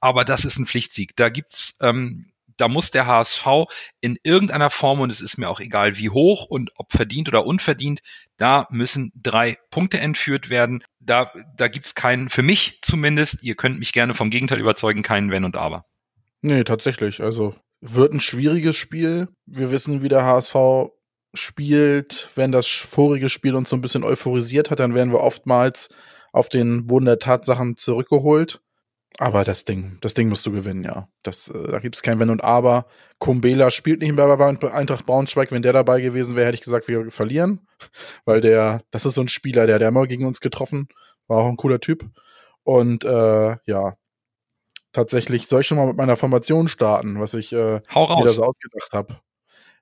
[0.00, 1.16] Aber das ist ein Pflichtsieg.
[1.16, 2.31] Da gibt's, ähm,
[2.62, 3.44] da muss der HSV
[4.00, 7.44] in irgendeiner Form, und es ist mir auch egal wie hoch und ob verdient oder
[7.44, 8.02] unverdient,
[8.36, 10.84] da müssen drei Punkte entführt werden.
[11.00, 15.32] Da, da gibt's keinen, für mich zumindest, ihr könnt mich gerne vom Gegenteil überzeugen, keinen
[15.32, 15.86] Wenn und Aber.
[16.40, 17.20] Nee, tatsächlich.
[17.20, 19.26] Also wird ein schwieriges Spiel.
[19.44, 20.54] Wir wissen, wie der HSV
[21.34, 25.88] spielt, wenn das vorige Spiel uns so ein bisschen euphorisiert hat, dann werden wir oftmals
[26.32, 28.60] auf den Boden der Tatsachen zurückgeholt.
[29.18, 31.08] Aber das Ding, das Ding musst du gewinnen, ja.
[31.22, 32.86] Das, äh, da gibt's kein Wenn und Aber.
[33.18, 35.52] Kumbela spielt nicht mehr bei Eintracht Braunschweig.
[35.52, 37.66] Wenn der dabei gewesen wäre, hätte ich gesagt, wir verlieren.
[38.24, 40.88] Weil der, das ist so ein Spieler, der, der immer gegen uns getroffen.
[41.28, 42.04] War auch ein cooler Typ.
[42.64, 43.96] Und äh, ja,
[44.92, 48.44] tatsächlich soll ich schon mal mit meiner Formation starten, was ich äh, mir da so
[48.44, 49.16] ausgedacht habe.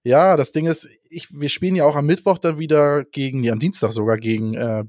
[0.02, 3.50] Ja, das Ding ist, ich, wir spielen ja auch am Mittwoch dann wieder gegen, nee,
[3.50, 4.84] am Dienstag sogar gegen äh,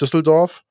[0.00, 0.64] Düsseldorf.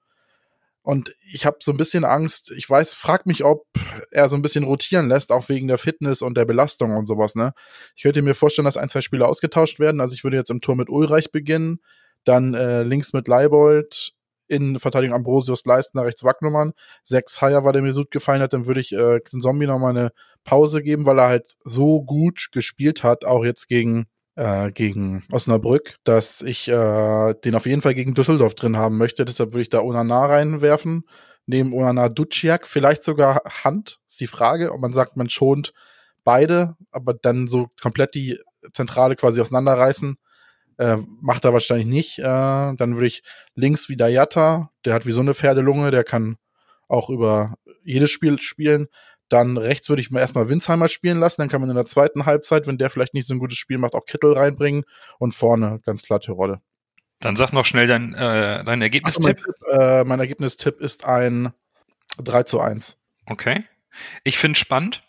[0.87, 2.49] Und ich habe so ein bisschen Angst.
[2.55, 3.65] Ich weiß, frag mich, ob
[4.09, 7.35] er so ein bisschen rotieren lässt, auch wegen der Fitness und der Belastung und sowas.
[7.35, 7.51] Ne?
[7.97, 9.99] Ich könnte mir vorstellen, dass ein, zwei Spieler ausgetauscht werden.
[9.99, 11.81] Also ich würde jetzt im Tor mit Ulreich beginnen,
[12.23, 14.13] dann äh, links mit Leibold,
[14.47, 16.71] in Verteidigung Ambrosius Leistner, rechts Wagnummern.
[17.03, 19.79] Sechs Haier war der mir gut gefallen hat, dann würde ich äh, den Zombie noch
[19.79, 20.13] mal eine
[20.45, 24.05] Pause geben, weil er halt so gut gespielt hat, auch jetzt gegen
[24.37, 29.25] äh, gegen Osnabrück, dass ich äh, den auf jeden Fall gegen Düsseldorf drin haben möchte.
[29.25, 31.03] Deshalb würde ich da Onana reinwerfen.
[31.45, 34.71] Neben Onana Duciak, vielleicht sogar Hand, ist die Frage.
[34.71, 35.73] Und man sagt, man schont
[36.23, 38.39] beide, aber dann so komplett die
[38.73, 40.17] Zentrale quasi auseinanderreißen
[40.77, 42.19] äh, macht er wahrscheinlich nicht.
[42.19, 43.23] Äh, dann würde ich
[43.55, 46.37] links wieder Jatta, der hat wie so eine Pferdelunge, der kann
[46.87, 48.87] auch über jedes Spiel spielen.
[49.29, 51.41] Dann rechts würde ich mal erstmal Winsheimer spielen lassen.
[51.41, 53.77] Dann kann man in der zweiten Halbzeit, wenn der vielleicht nicht so ein gutes Spiel
[53.77, 54.83] macht, auch Kittel reinbringen.
[55.19, 56.61] Und vorne ganz klar Tirode.
[57.19, 59.23] Dann sag noch schnell dein, äh, dein Ergebnistipp.
[59.23, 61.51] mein, Tipp, äh, mein Ergebnistipp ist ein
[62.17, 62.97] 3 zu 1.
[63.25, 63.63] Okay.
[64.23, 65.03] Ich finde spannend,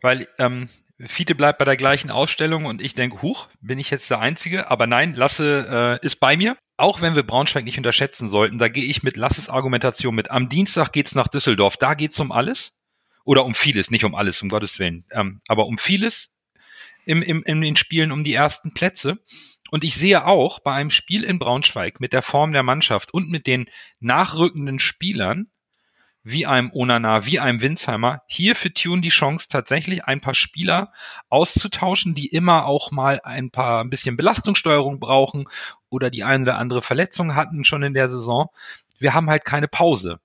[0.00, 0.68] weil ähm,
[1.04, 4.70] Fiete bleibt bei der gleichen Ausstellung und ich denke, huch, bin ich jetzt der Einzige?
[4.70, 6.56] Aber nein, Lasse äh, ist bei mir.
[6.76, 10.30] Auch wenn wir Braunschweig nicht unterschätzen sollten, da gehe ich mit Lasses Argumentation mit.
[10.30, 11.76] Am Dienstag geht's nach Düsseldorf.
[11.76, 12.72] Da geht's um alles.
[13.24, 15.04] Oder um vieles, nicht um alles, um Gottes Willen.
[15.10, 16.36] Ähm, aber um vieles
[17.04, 19.18] im, im, in den Spielen um die ersten Plätze.
[19.70, 23.30] Und ich sehe auch bei einem Spiel in Braunschweig mit der Form der Mannschaft und
[23.30, 25.46] mit den nachrückenden Spielern,
[26.24, 30.92] wie einem Onana, wie einem Winsheimer, hier für Tune die Chance, tatsächlich ein paar Spieler
[31.28, 35.48] auszutauschen, die immer auch mal ein paar ein bisschen Belastungssteuerung brauchen
[35.88, 38.50] oder die eine oder andere Verletzung hatten schon in der Saison.
[38.98, 40.20] Wir haben halt keine Pause.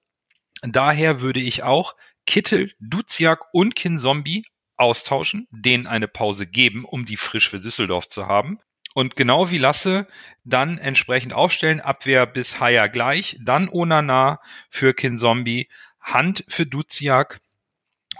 [0.61, 1.95] Daher würde ich auch
[2.27, 8.27] Kittel, Duziak und Kinzombie austauschen, denen eine Pause geben, um die frisch für Düsseldorf zu
[8.27, 8.59] haben.
[8.93, 10.07] Und genau wie Lasse
[10.43, 17.39] dann entsprechend aufstellen, Abwehr bis Haya gleich, dann Onana für Kinzombie, Hand für Duziak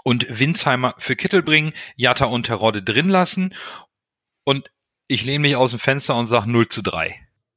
[0.04, 3.54] und Winsheimer für Kittel bringen, Jatta und Terodde drin lassen
[4.44, 4.70] und
[5.08, 7.14] ich lehne mich aus dem Fenster und sage 0 zu 3.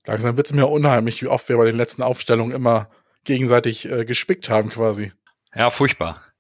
[0.08, 2.90] Langsam wird es mir unheimlich, wie oft wir bei den letzten Aufstellungen immer
[3.24, 5.12] gegenseitig äh, gespickt haben quasi.
[5.54, 6.31] Ja, furchtbar.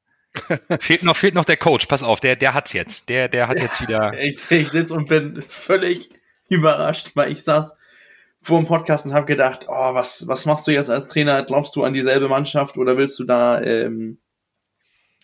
[0.80, 1.86] Fehlt noch, fehlt noch der Coach.
[1.88, 3.10] Pass auf, der, der hat's jetzt.
[3.10, 4.14] Der, der hat jetzt wieder.
[4.20, 6.10] Ich, ich sitze und bin völlig
[6.48, 7.78] überrascht, weil ich saß
[8.42, 11.44] vor dem Podcast und habe gedacht, oh, was, was machst du jetzt als Trainer?
[11.44, 14.20] Glaubst du an dieselbe Mannschaft oder willst du da ähm,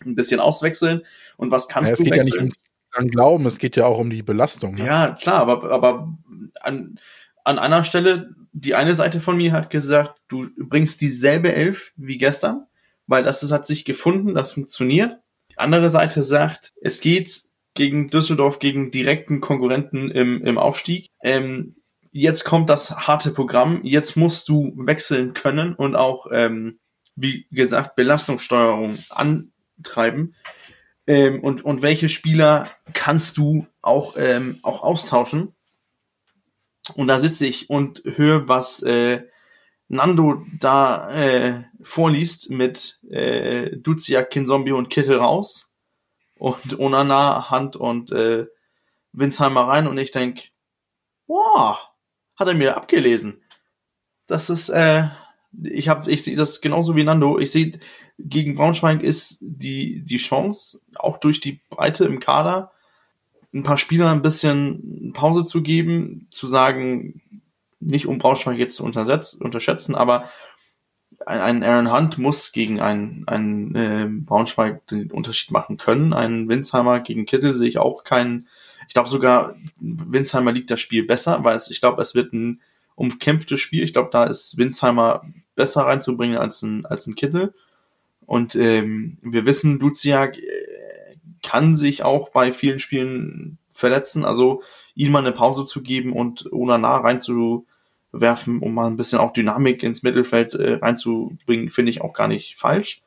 [0.06, 1.04] ein bisschen auswechseln?
[1.36, 2.36] Und was kannst ja, es du geht wechseln?
[2.36, 2.62] ja nicht
[2.98, 4.75] um Glauben, es geht ja auch um die Belastung.
[4.75, 4.86] Ne?
[4.86, 6.13] Ja, klar, aber, aber
[6.62, 7.00] an,
[7.44, 12.17] an einer Stelle, die eine Seite von mir hat gesagt, du bringst dieselbe Elf wie
[12.17, 12.65] gestern,
[13.08, 15.17] weil das, das hat sich gefunden, das funktioniert.
[15.51, 17.43] Die andere Seite sagt, es geht
[17.73, 21.08] gegen Düsseldorf, gegen direkten Konkurrenten im, im Aufstieg.
[21.21, 21.75] Ähm,
[22.12, 26.79] jetzt kommt das harte Programm, jetzt musst du wechseln können und auch, ähm,
[27.15, 30.35] wie gesagt, Belastungssteuerung antreiben.
[31.05, 35.53] Ähm, und, und welche Spieler kannst du auch, ähm, auch austauschen?
[36.95, 39.23] Und da sitze ich und höre, was äh,
[39.90, 45.73] Nando da äh, vorliest mit äh, Duziak, Kinzombie und Kittel raus
[46.38, 48.48] und Onana, Hand und äh,
[49.13, 50.52] Winsheimer rein und ich denk,
[51.27, 51.77] wow,
[52.35, 53.42] hat er mir abgelesen.
[54.27, 55.08] Das ist, äh,
[55.63, 57.40] ich habe, ich sehe das genauso wie Nando.
[57.40, 57.79] Ich sehe,
[58.19, 62.71] gegen Braunschweig ist die, die Chance, auch durch die Breite im Kader,
[63.54, 67.21] ein paar Spieler ein bisschen Pause zu geben, zu sagen,
[67.80, 70.30] nicht um Braunschweig jetzt zu unterschätzen, aber
[71.25, 76.13] ein Aaron Hunt muss gegen einen, einen äh, Braunschweig den Unterschied machen können.
[76.13, 78.48] Ein Winsheimer gegen Kittel sehe ich auch keinen.
[78.88, 82.62] Ich glaube sogar, Winsheimer liegt das Spiel besser, weil es, ich glaube, es wird ein
[82.96, 83.84] umkämpftes Spiel.
[83.84, 85.23] Ich glaube, da ist Winsheimer
[85.56, 87.54] besser reinzubringen als ein, als ein Kittel.
[88.25, 90.42] Und ähm, wir wissen, Duziak äh,
[91.44, 94.25] kann sich auch bei vielen Spielen verletzen.
[94.25, 94.63] Also
[94.98, 99.83] ihn mal eine Pause zu geben und Onana reinzuwerfen, um mal ein bisschen auch Dynamik
[99.83, 103.04] ins Mittelfeld äh, reinzubringen, finde ich auch gar nicht falsch.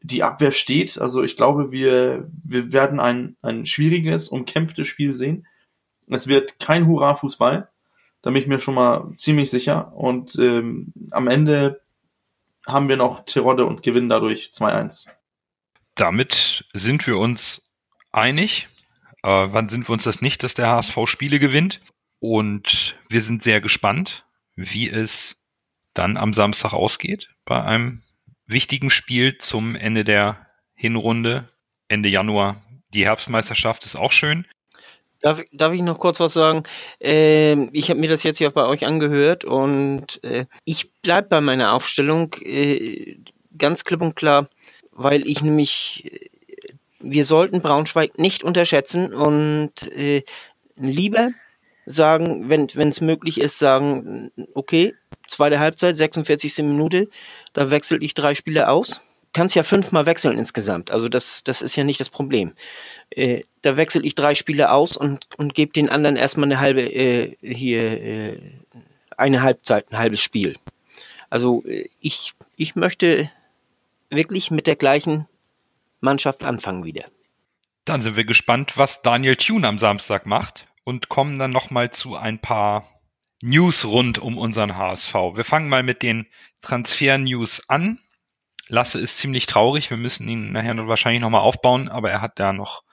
[0.00, 5.46] Die Abwehr steht, also ich glaube, wir, wir werden ein, ein schwieriges, umkämpftes Spiel sehen.
[6.08, 7.68] Es wird kein Hurra-Fußball,
[8.22, 9.92] da bin ich mir schon mal ziemlich sicher.
[9.94, 11.80] Und ähm, am Ende
[12.66, 15.08] haben wir noch Tirode und gewinnen dadurch 2-1.
[15.96, 17.76] Damit sind wir uns
[18.12, 18.68] einig.
[19.22, 21.80] Äh, wann sind wir uns das nicht, dass der HSV Spiele gewinnt?
[22.18, 25.44] Und wir sind sehr gespannt, wie es
[25.94, 28.02] dann am Samstag ausgeht bei einem
[28.46, 31.48] wichtigen Spiel zum Ende der Hinrunde,
[31.88, 32.62] Ende Januar.
[32.94, 34.46] Die Herbstmeisterschaft ist auch schön.
[35.20, 36.64] Darf, darf ich noch kurz was sagen?
[37.00, 41.40] Ähm, ich habe mir das jetzt ja bei euch angehört und äh, ich bleibe bei
[41.40, 43.18] meiner Aufstellung äh,
[43.56, 44.48] ganz klipp und klar,
[44.90, 46.30] weil ich nämlich, äh,
[47.02, 50.22] wir sollten Braunschweig nicht unterschätzen und äh,
[50.76, 51.30] lieber
[51.86, 54.94] sagen, wenn es möglich ist, sagen, okay,
[55.26, 56.58] zweite Halbzeit, 46.
[56.58, 57.08] Minute,
[57.52, 59.00] da wechsle ich drei Spieler aus.
[59.32, 62.52] Kannst ja fünfmal wechseln insgesamt, also das, das ist ja nicht das Problem.
[63.08, 66.82] Äh, da wechsle ich drei Spiele aus und, und gebe den anderen erstmal eine halbe,
[66.82, 68.38] äh, hier, äh,
[69.16, 70.56] eine Halbzeit, ein halbes Spiel.
[71.30, 73.30] Also äh, ich, ich möchte
[74.10, 75.26] wirklich mit der gleichen
[76.02, 77.06] Mannschaft anfangen wieder.
[77.84, 82.16] Dann sind wir gespannt, was Daniel Thune am Samstag macht und kommen dann nochmal zu
[82.16, 82.86] ein paar
[83.42, 85.14] News rund um unseren HSV.
[85.34, 86.26] Wir fangen mal mit den
[86.60, 87.98] Transfer-News an.
[88.68, 89.90] Lasse ist ziemlich traurig.
[89.90, 92.84] Wir müssen ihn nachher wahrscheinlich nochmal aufbauen, aber er hat da noch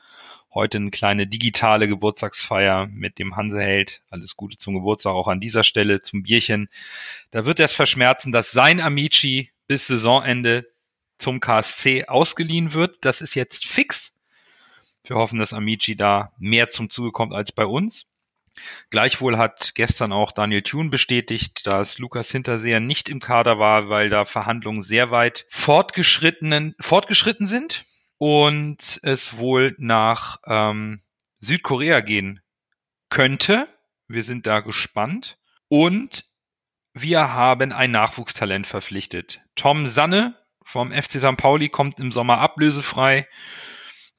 [0.52, 4.02] heute eine kleine digitale Geburtstagsfeier mit dem Hanseheld.
[4.10, 6.70] Alles Gute zum Geburtstag auch an dieser Stelle, zum Bierchen.
[7.30, 10.68] Da wird er es verschmerzen, dass sein Amici bis Saisonende
[11.20, 13.06] zum KSC ausgeliehen wird.
[13.06, 14.16] Das ist jetzt fix.
[15.04, 18.12] Wir hoffen, dass Amici da mehr zum Zuge kommt als bei uns.
[18.90, 24.10] Gleichwohl hat gestern auch Daniel Thune bestätigt, dass Lukas Hinterseher nicht im Kader war, weil
[24.10, 27.86] da Verhandlungen sehr weit fortgeschrittenen, fortgeschritten sind
[28.18, 31.02] und es wohl nach ähm,
[31.40, 32.42] Südkorea gehen
[33.10, 33.68] könnte.
[34.08, 35.38] Wir sind da gespannt.
[35.68, 36.26] Und
[36.94, 39.42] wir haben ein Nachwuchstalent verpflichtet.
[39.56, 40.36] Tom Sanne
[40.70, 41.36] vom FC St.
[41.36, 43.28] Pauli kommt im Sommer ablösefrei.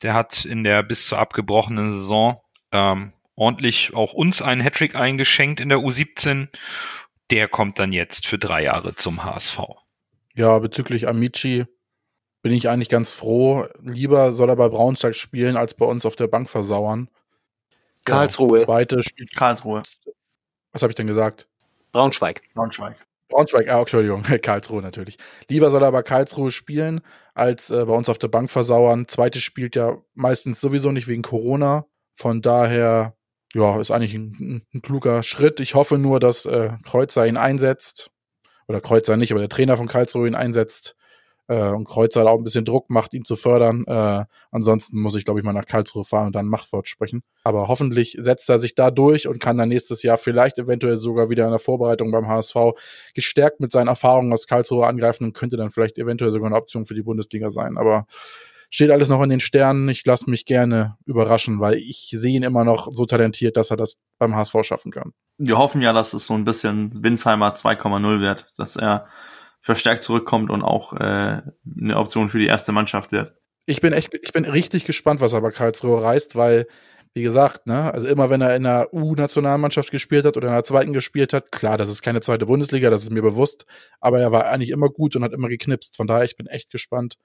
[0.02, 2.40] Der hat in der bis zur abgebrochenen Saison
[2.72, 6.48] ähm, ordentlich auch uns einen Hattrick eingeschenkt in der U17.
[7.30, 9.60] Der kommt dann jetzt für drei Jahre zum HSV.
[10.34, 11.66] Ja, bezüglich Amici
[12.42, 13.66] bin ich eigentlich ganz froh.
[13.80, 17.08] Lieber soll er bei Braunschweig spielen, als bei uns auf der Bank versauern.
[18.04, 18.58] Karlsruhe.
[18.58, 19.36] Ja, zweite spielt.
[19.36, 19.82] Karlsruhe.
[20.72, 21.46] Was habe ich denn gesagt?
[21.92, 22.42] Braunschweig.
[22.54, 22.96] Braunschweig.
[23.30, 25.16] Braunschweig, ah, Entschuldigung, Karlsruhe natürlich.
[25.48, 27.00] Lieber soll er bei Karlsruhe spielen,
[27.34, 29.08] als äh, bei uns auf der Bank versauern.
[29.08, 31.86] Zweite spielt ja meistens sowieso nicht wegen Corona.
[32.16, 33.14] Von daher,
[33.54, 35.60] ja, ist eigentlich ein, ein kluger Schritt.
[35.60, 38.10] Ich hoffe nur, dass äh, Kreuzer ihn einsetzt.
[38.68, 40.94] Oder Kreuzer nicht, aber der Trainer von Karlsruhe ihn einsetzt
[41.50, 43.84] äh, und Kreuzer auch ein bisschen Druck macht, ihn zu fördern.
[43.86, 47.22] Äh, ansonsten muss ich, glaube ich, mal nach Karlsruhe fahren und dann Machtwort sprechen.
[47.42, 51.28] Aber hoffentlich setzt er sich da durch und kann dann nächstes Jahr vielleicht eventuell sogar
[51.28, 52.54] wieder in der Vorbereitung beim HSV
[53.14, 56.86] gestärkt mit seinen Erfahrungen aus Karlsruhe angreifen und könnte dann vielleicht eventuell sogar eine Option
[56.86, 57.76] für die Bundesliga sein.
[57.76, 58.06] Aber
[58.70, 59.88] steht alles noch in den Sternen.
[59.88, 63.76] Ich lasse mich gerne überraschen, weil ich sehe ihn immer noch so talentiert, dass er
[63.76, 65.12] das beim HSV schaffen kann.
[65.38, 69.06] Wir hoffen ja, dass es so ein bisschen Winsheimer 2,0 wird, dass er
[69.60, 73.34] verstärkt zurückkommt und auch äh, eine Option für die erste Mannschaft wird.
[73.66, 76.66] Ich bin echt, ich bin richtig gespannt, was er bei Karlsruhe reißt, weil,
[77.14, 80.64] wie gesagt, ne, also immer wenn er in der U-Nationalmannschaft gespielt hat oder in der
[80.64, 83.66] zweiten gespielt hat, klar, das ist keine zweite Bundesliga, das ist mir bewusst,
[84.00, 85.96] aber er war eigentlich immer gut und hat immer geknipst.
[85.96, 87.16] Von daher, ich bin echt gespannt,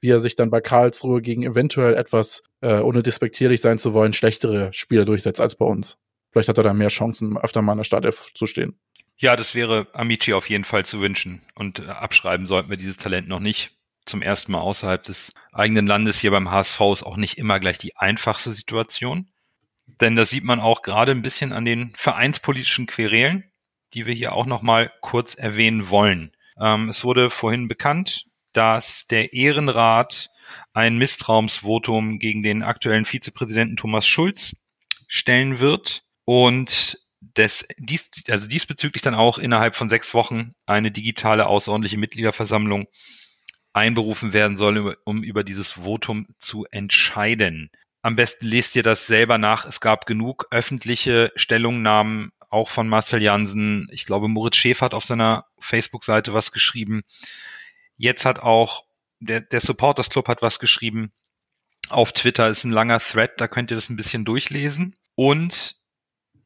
[0.00, 4.12] wie er sich dann bei Karlsruhe gegen eventuell etwas, äh, ohne despektierlich sein zu wollen,
[4.12, 5.98] schlechtere Spieler durchsetzt als bei uns.
[6.32, 8.78] Vielleicht hat er da mehr Chancen, öfter mal in der Startelf zu stehen.
[9.22, 11.42] Ja, das wäre Amici auf jeden Fall zu wünschen.
[11.54, 13.70] Und äh, abschreiben sollten wir dieses Talent noch nicht.
[14.04, 17.78] Zum ersten Mal außerhalb des eigenen Landes hier beim HSV ist auch nicht immer gleich
[17.78, 19.30] die einfachste Situation.
[19.86, 23.44] Denn das sieht man auch gerade ein bisschen an den vereinspolitischen Querelen,
[23.94, 26.32] die wir hier auch nochmal kurz erwähnen wollen.
[26.58, 30.30] Ähm, es wurde vorhin bekannt, dass der Ehrenrat
[30.72, 34.56] ein Misstrauensvotum gegen den aktuellen Vizepräsidenten Thomas Schulz
[35.06, 41.46] stellen wird und des, dies, also diesbezüglich dann auch innerhalb von sechs Wochen eine digitale
[41.46, 42.88] außerordentliche Mitgliederversammlung
[43.72, 47.70] einberufen werden soll, um über dieses Votum zu entscheiden.
[48.02, 49.64] Am besten lest ihr das selber nach.
[49.64, 53.86] Es gab genug öffentliche Stellungnahmen, auch von Marcel Jansen.
[53.92, 57.02] Ich glaube, Moritz Schäfer hat auf seiner Facebook-Seite was geschrieben.
[57.96, 58.84] Jetzt hat auch
[59.20, 61.12] der, der Supporters Club hat was geschrieben.
[61.88, 64.96] Auf Twitter ist ein langer Thread, da könnt ihr das ein bisschen durchlesen.
[65.14, 65.76] Und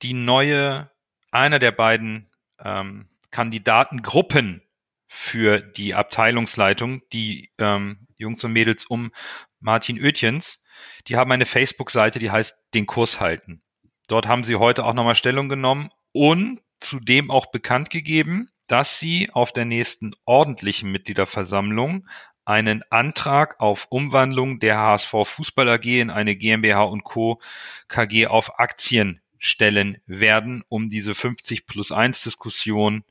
[0.02, 0.90] die neue,
[1.30, 2.30] einer der beiden
[2.62, 4.62] ähm, Kandidatengruppen
[5.08, 9.12] für die Abteilungsleitung, die ähm, Jungs und Mädels um
[9.60, 10.64] Martin Oetjens,
[11.06, 13.62] die haben eine Facebook-Seite, die heißt Den Kurs halten.
[14.08, 19.30] Dort haben sie heute auch nochmal Stellung genommen und zudem auch bekannt gegeben, dass sie
[19.32, 22.06] auf der nächsten ordentlichen Mitgliederversammlung
[22.44, 27.40] einen Antrag auf Umwandlung der HSV Fußball AG in eine GmbH und Co.
[27.88, 33.04] KG auf Aktien stellen werden, um diese 50 plus 1 Diskussion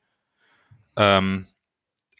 [0.96, 1.48] ähm,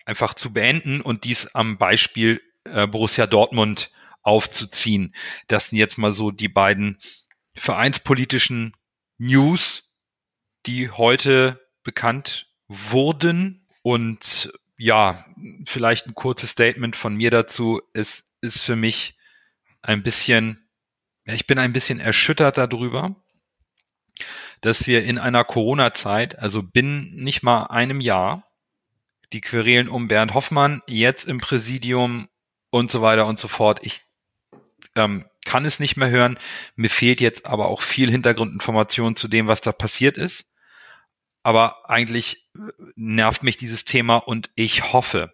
[0.06, 3.92] einfach zu beenden und dies am Beispiel äh, Borussia Dortmund
[4.22, 5.14] aufzuziehen.
[5.48, 6.98] Das sind jetzt mal so die beiden
[7.56, 8.76] vereinspolitischen
[9.18, 9.96] News,
[10.66, 13.68] die heute bekannt wurden.
[13.82, 15.26] Und ja,
[15.66, 17.82] vielleicht ein kurzes Statement von mir dazu.
[17.94, 19.18] Es ist für mich
[19.82, 20.68] ein bisschen,
[21.26, 23.16] ich bin ein bisschen erschüttert darüber,
[24.62, 28.44] dass wir in einer Corona-Zeit, also binnen nicht mal einem Jahr,
[29.34, 32.30] die Querelen um Bernd Hoffmann, jetzt im Präsidium
[32.70, 33.80] und so weiter und so fort.
[33.84, 34.02] Ich
[34.96, 36.38] ähm, kann es nicht mehr hören.
[36.76, 40.52] Mir fehlt jetzt aber auch viel Hintergrundinformation zu dem, was da passiert ist.
[41.44, 42.60] Aber eigentlich äh,
[42.96, 45.34] nervt mich dieses Thema und ich hoffe,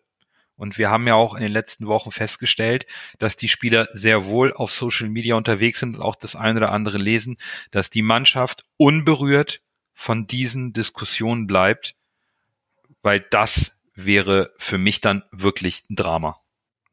[0.62, 2.86] und wir haben ja auch in den letzten Wochen festgestellt,
[3.18, 6.72] dass die Spieler sehr wohl auf Social Media unterwegs sind und auch das eine oder
[6.72, 7.38] andere lesen,
[7.72, 9.64] dass die Mannschaft unberührt
[9.96, 11.96] von diesen Diskussionen bleibt,
[13.02, 16.40] weil das wäre für mich dann wirklich ein Drama.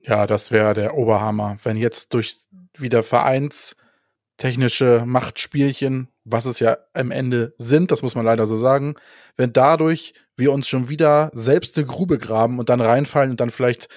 [0.01, 1.59] Ja, das wäre der Oberhammer.
[1.63, 8.25] Wenn jetzt durch wieder vereinstechnische Machtspielchen, was es ja am Ende sind, das muss man
[8.25, 8.95] leider so sagen,
[9.37, 13.51] wenn dadurch wir uns schon wieder selbst eine Grube graben und dann reinfallen und dann
[13.51, 13.89] vielleicht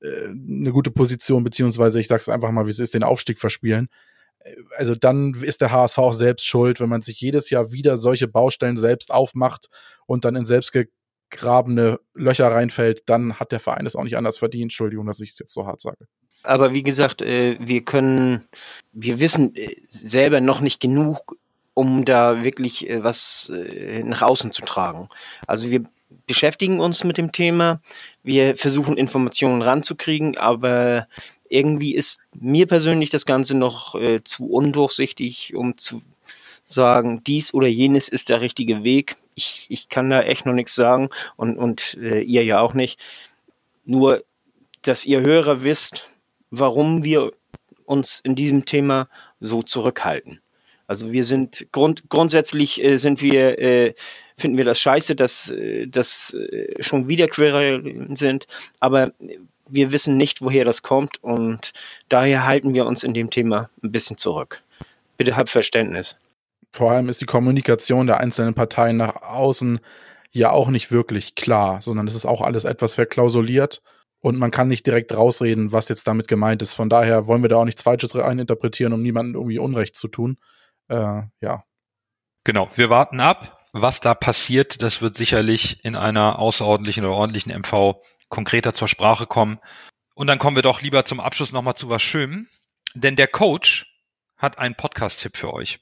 [0.00, 3.88] äh, eine gute Position, beziehungsweise ich sag's einfach mal, wie es ist, den Aufstieg verspielen.
[4.40, 7.96] Äh, also dann ist der HSV auch selbst schuld, wenn man sich jedes Jahr wieder
[7.96, 9.66] solche Baustellen selbst aufmacht
[10.06, 10.72] und dann in selbst
[11.30, 14.64] grabene Löcher reinfällt, dann hat der Verein es auch nicht anders verdient.
[14.64, 16.06] Entschuldigung, dass ich es jetzt so hart sage.
[16.42, 18.48] Aber wie gesagt, äh, wir können,
[18.92, 21.36] wir wissen äh, selber noch nicht genug,
[21.80, 23.50] um da wirklich äh, was
[24.04, 25.08] nach außen zu tragen.
[25.46, 25.84] Also wir
[26.26, 27.80] beschäftigen uns mit dem Thema,
[28.22, 31.08] wir versuchen Informationen ranzukriegen, aber
[31.48, 36.02] irgendwie ist mir persönlich das Ganze noch zu undurchsichtig, um zu
[36.64, 39.16] sagen, dies oder jenes ist der richtige Weg.
[39.34, 42.98] Ich, ich kann da echt noch nichts sagen und, und äh, ihr ja auch nicht.
[43.84, 44.24] Nur,
[44.82, 46.06] dass ihr Hörer wisst,
[46.50, 47.32] warum wir
[47.84, 49.08] uns in diesem Thema
[49.40, 50.40] so zurückhalten.
[50.90, 53.94] Also wir sind grund, grundsätzlich äh, sind wir äh,
[54.36, 58.48] finden wir das scheiße, dass äh, das äh, schon wieder Querelen sind,
[58.80, 59.12] aber
[59.68, 61.72] wir wissen nicht, woher das kommt und
[62.08, 64.62] daher halten wir uns in dem Thema ein bisschen zurück.
[65.16, 66.16] Bitte habt Verständnis
[66.72, 69.80] vor allem ist die Kommunikation der einzelnen Parteien nach außen
[70.32, 73.82] ja auch nicht wirklich klar, sondern es ist auch alles etwas verklausuliert
[74.20, 76.74] und man kann nicht direkt rausreden, was jetzt damit gemeint ist.
[76.74, 80.36] Von daher wollen wir da auch nichts Falsches reininterpretieren, um niemandem irgendwie Unrecht zu tun.
[80.90, 81.64] Äh, ja.
[82.44, 83.58] Genau, wir warten ab.
[83.72, 89.26] Was da passiert, das wird sicherlich in einer außerordentlichen oder ordentlichen MV konkreter zur Sprache
[89.26, 89.60] kommen.
[90.14, 92.48] Und dann kommen wir doch lieber zum Abschluss nochmal zu was Schönem.
[92.94, 93.94] Denn der Coach
[94.36, 95.78] hat einen Podcast-Tipp für euch.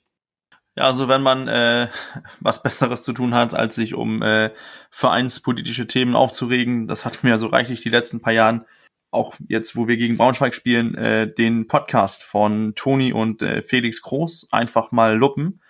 [0.76, 1.88] Ja, also wenn man äh,
[2.40, 4.50] was Besseres zu tun hat, als sich um äh,
[4.90, 8.66] vereinspolitische Themen aufzuregen, das hatten wir ja so reichlich die letzten paar Jahren,
[9.10, 14.02] auch jetzt, wo wir gegen Braunschweig spielen, äh, den Podcast von Toni und äh, Felix
[14.02, 15.60] Groß einfach mal luppen.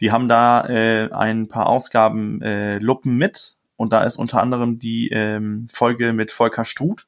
[0.00, 4.78] Die haben da äh, ein paar Ausgaben äh, Luppen mit und da ist unter anderem
[4.78, 7.06] die ähm, Folge mit Volker Struth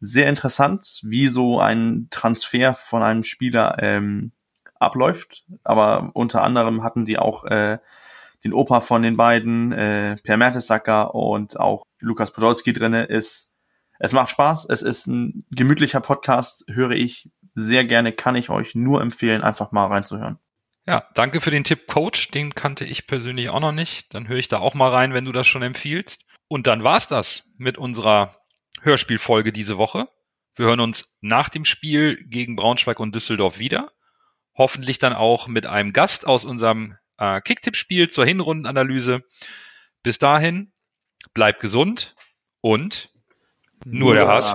[0.00, 4.32] sehr interessant, wie so ein Transfer von einem Spieler ähm,
[4.78, 5.44] abläuft.
[5.62, 7.78] Aber unter anderem hatten die auch äh,
[8.42, 13.04] den Opa von den beiden, äh, Per Mertesacker und auch Lukas Podolski drinne.
[13.04, 13.49] Ist,
[14.00, 18.74] es macht Spaß, es ist ein gemütlicher Podcast, höre ich sehr gerne, kann ich euch
[18.74, 20.38] nur empfehlen, einfach mal reinzuhören.
[20.86, 24.14] Ja, danke für den Tipp Coach, den kannte ich persönlich auch noch nicht.
[24.14, 26.22] Dann höre ich da auch mal rein, wenn du das schon empfiehlst.
[26.48, 28.36] Und dann war's das mit unserer
[28.80, 30.08] Hörspielfolge diese Woche.
[30.56, 33.92] Wir hören uns nach dem Spiel gegen Braunschweig und Düsseldorf wieder.
[34.56, 39.22] Hoffentlich dann auch mit einem Gast aus unserem äh, Kicktipp-Spiel zur Hinrundenanalyse.
[40.02, 40.72] Bis dahin,
[41.34, 42.14] bleibt gesund
[42.62, 43.10] und
[43.84, 44.54] nur der HSV.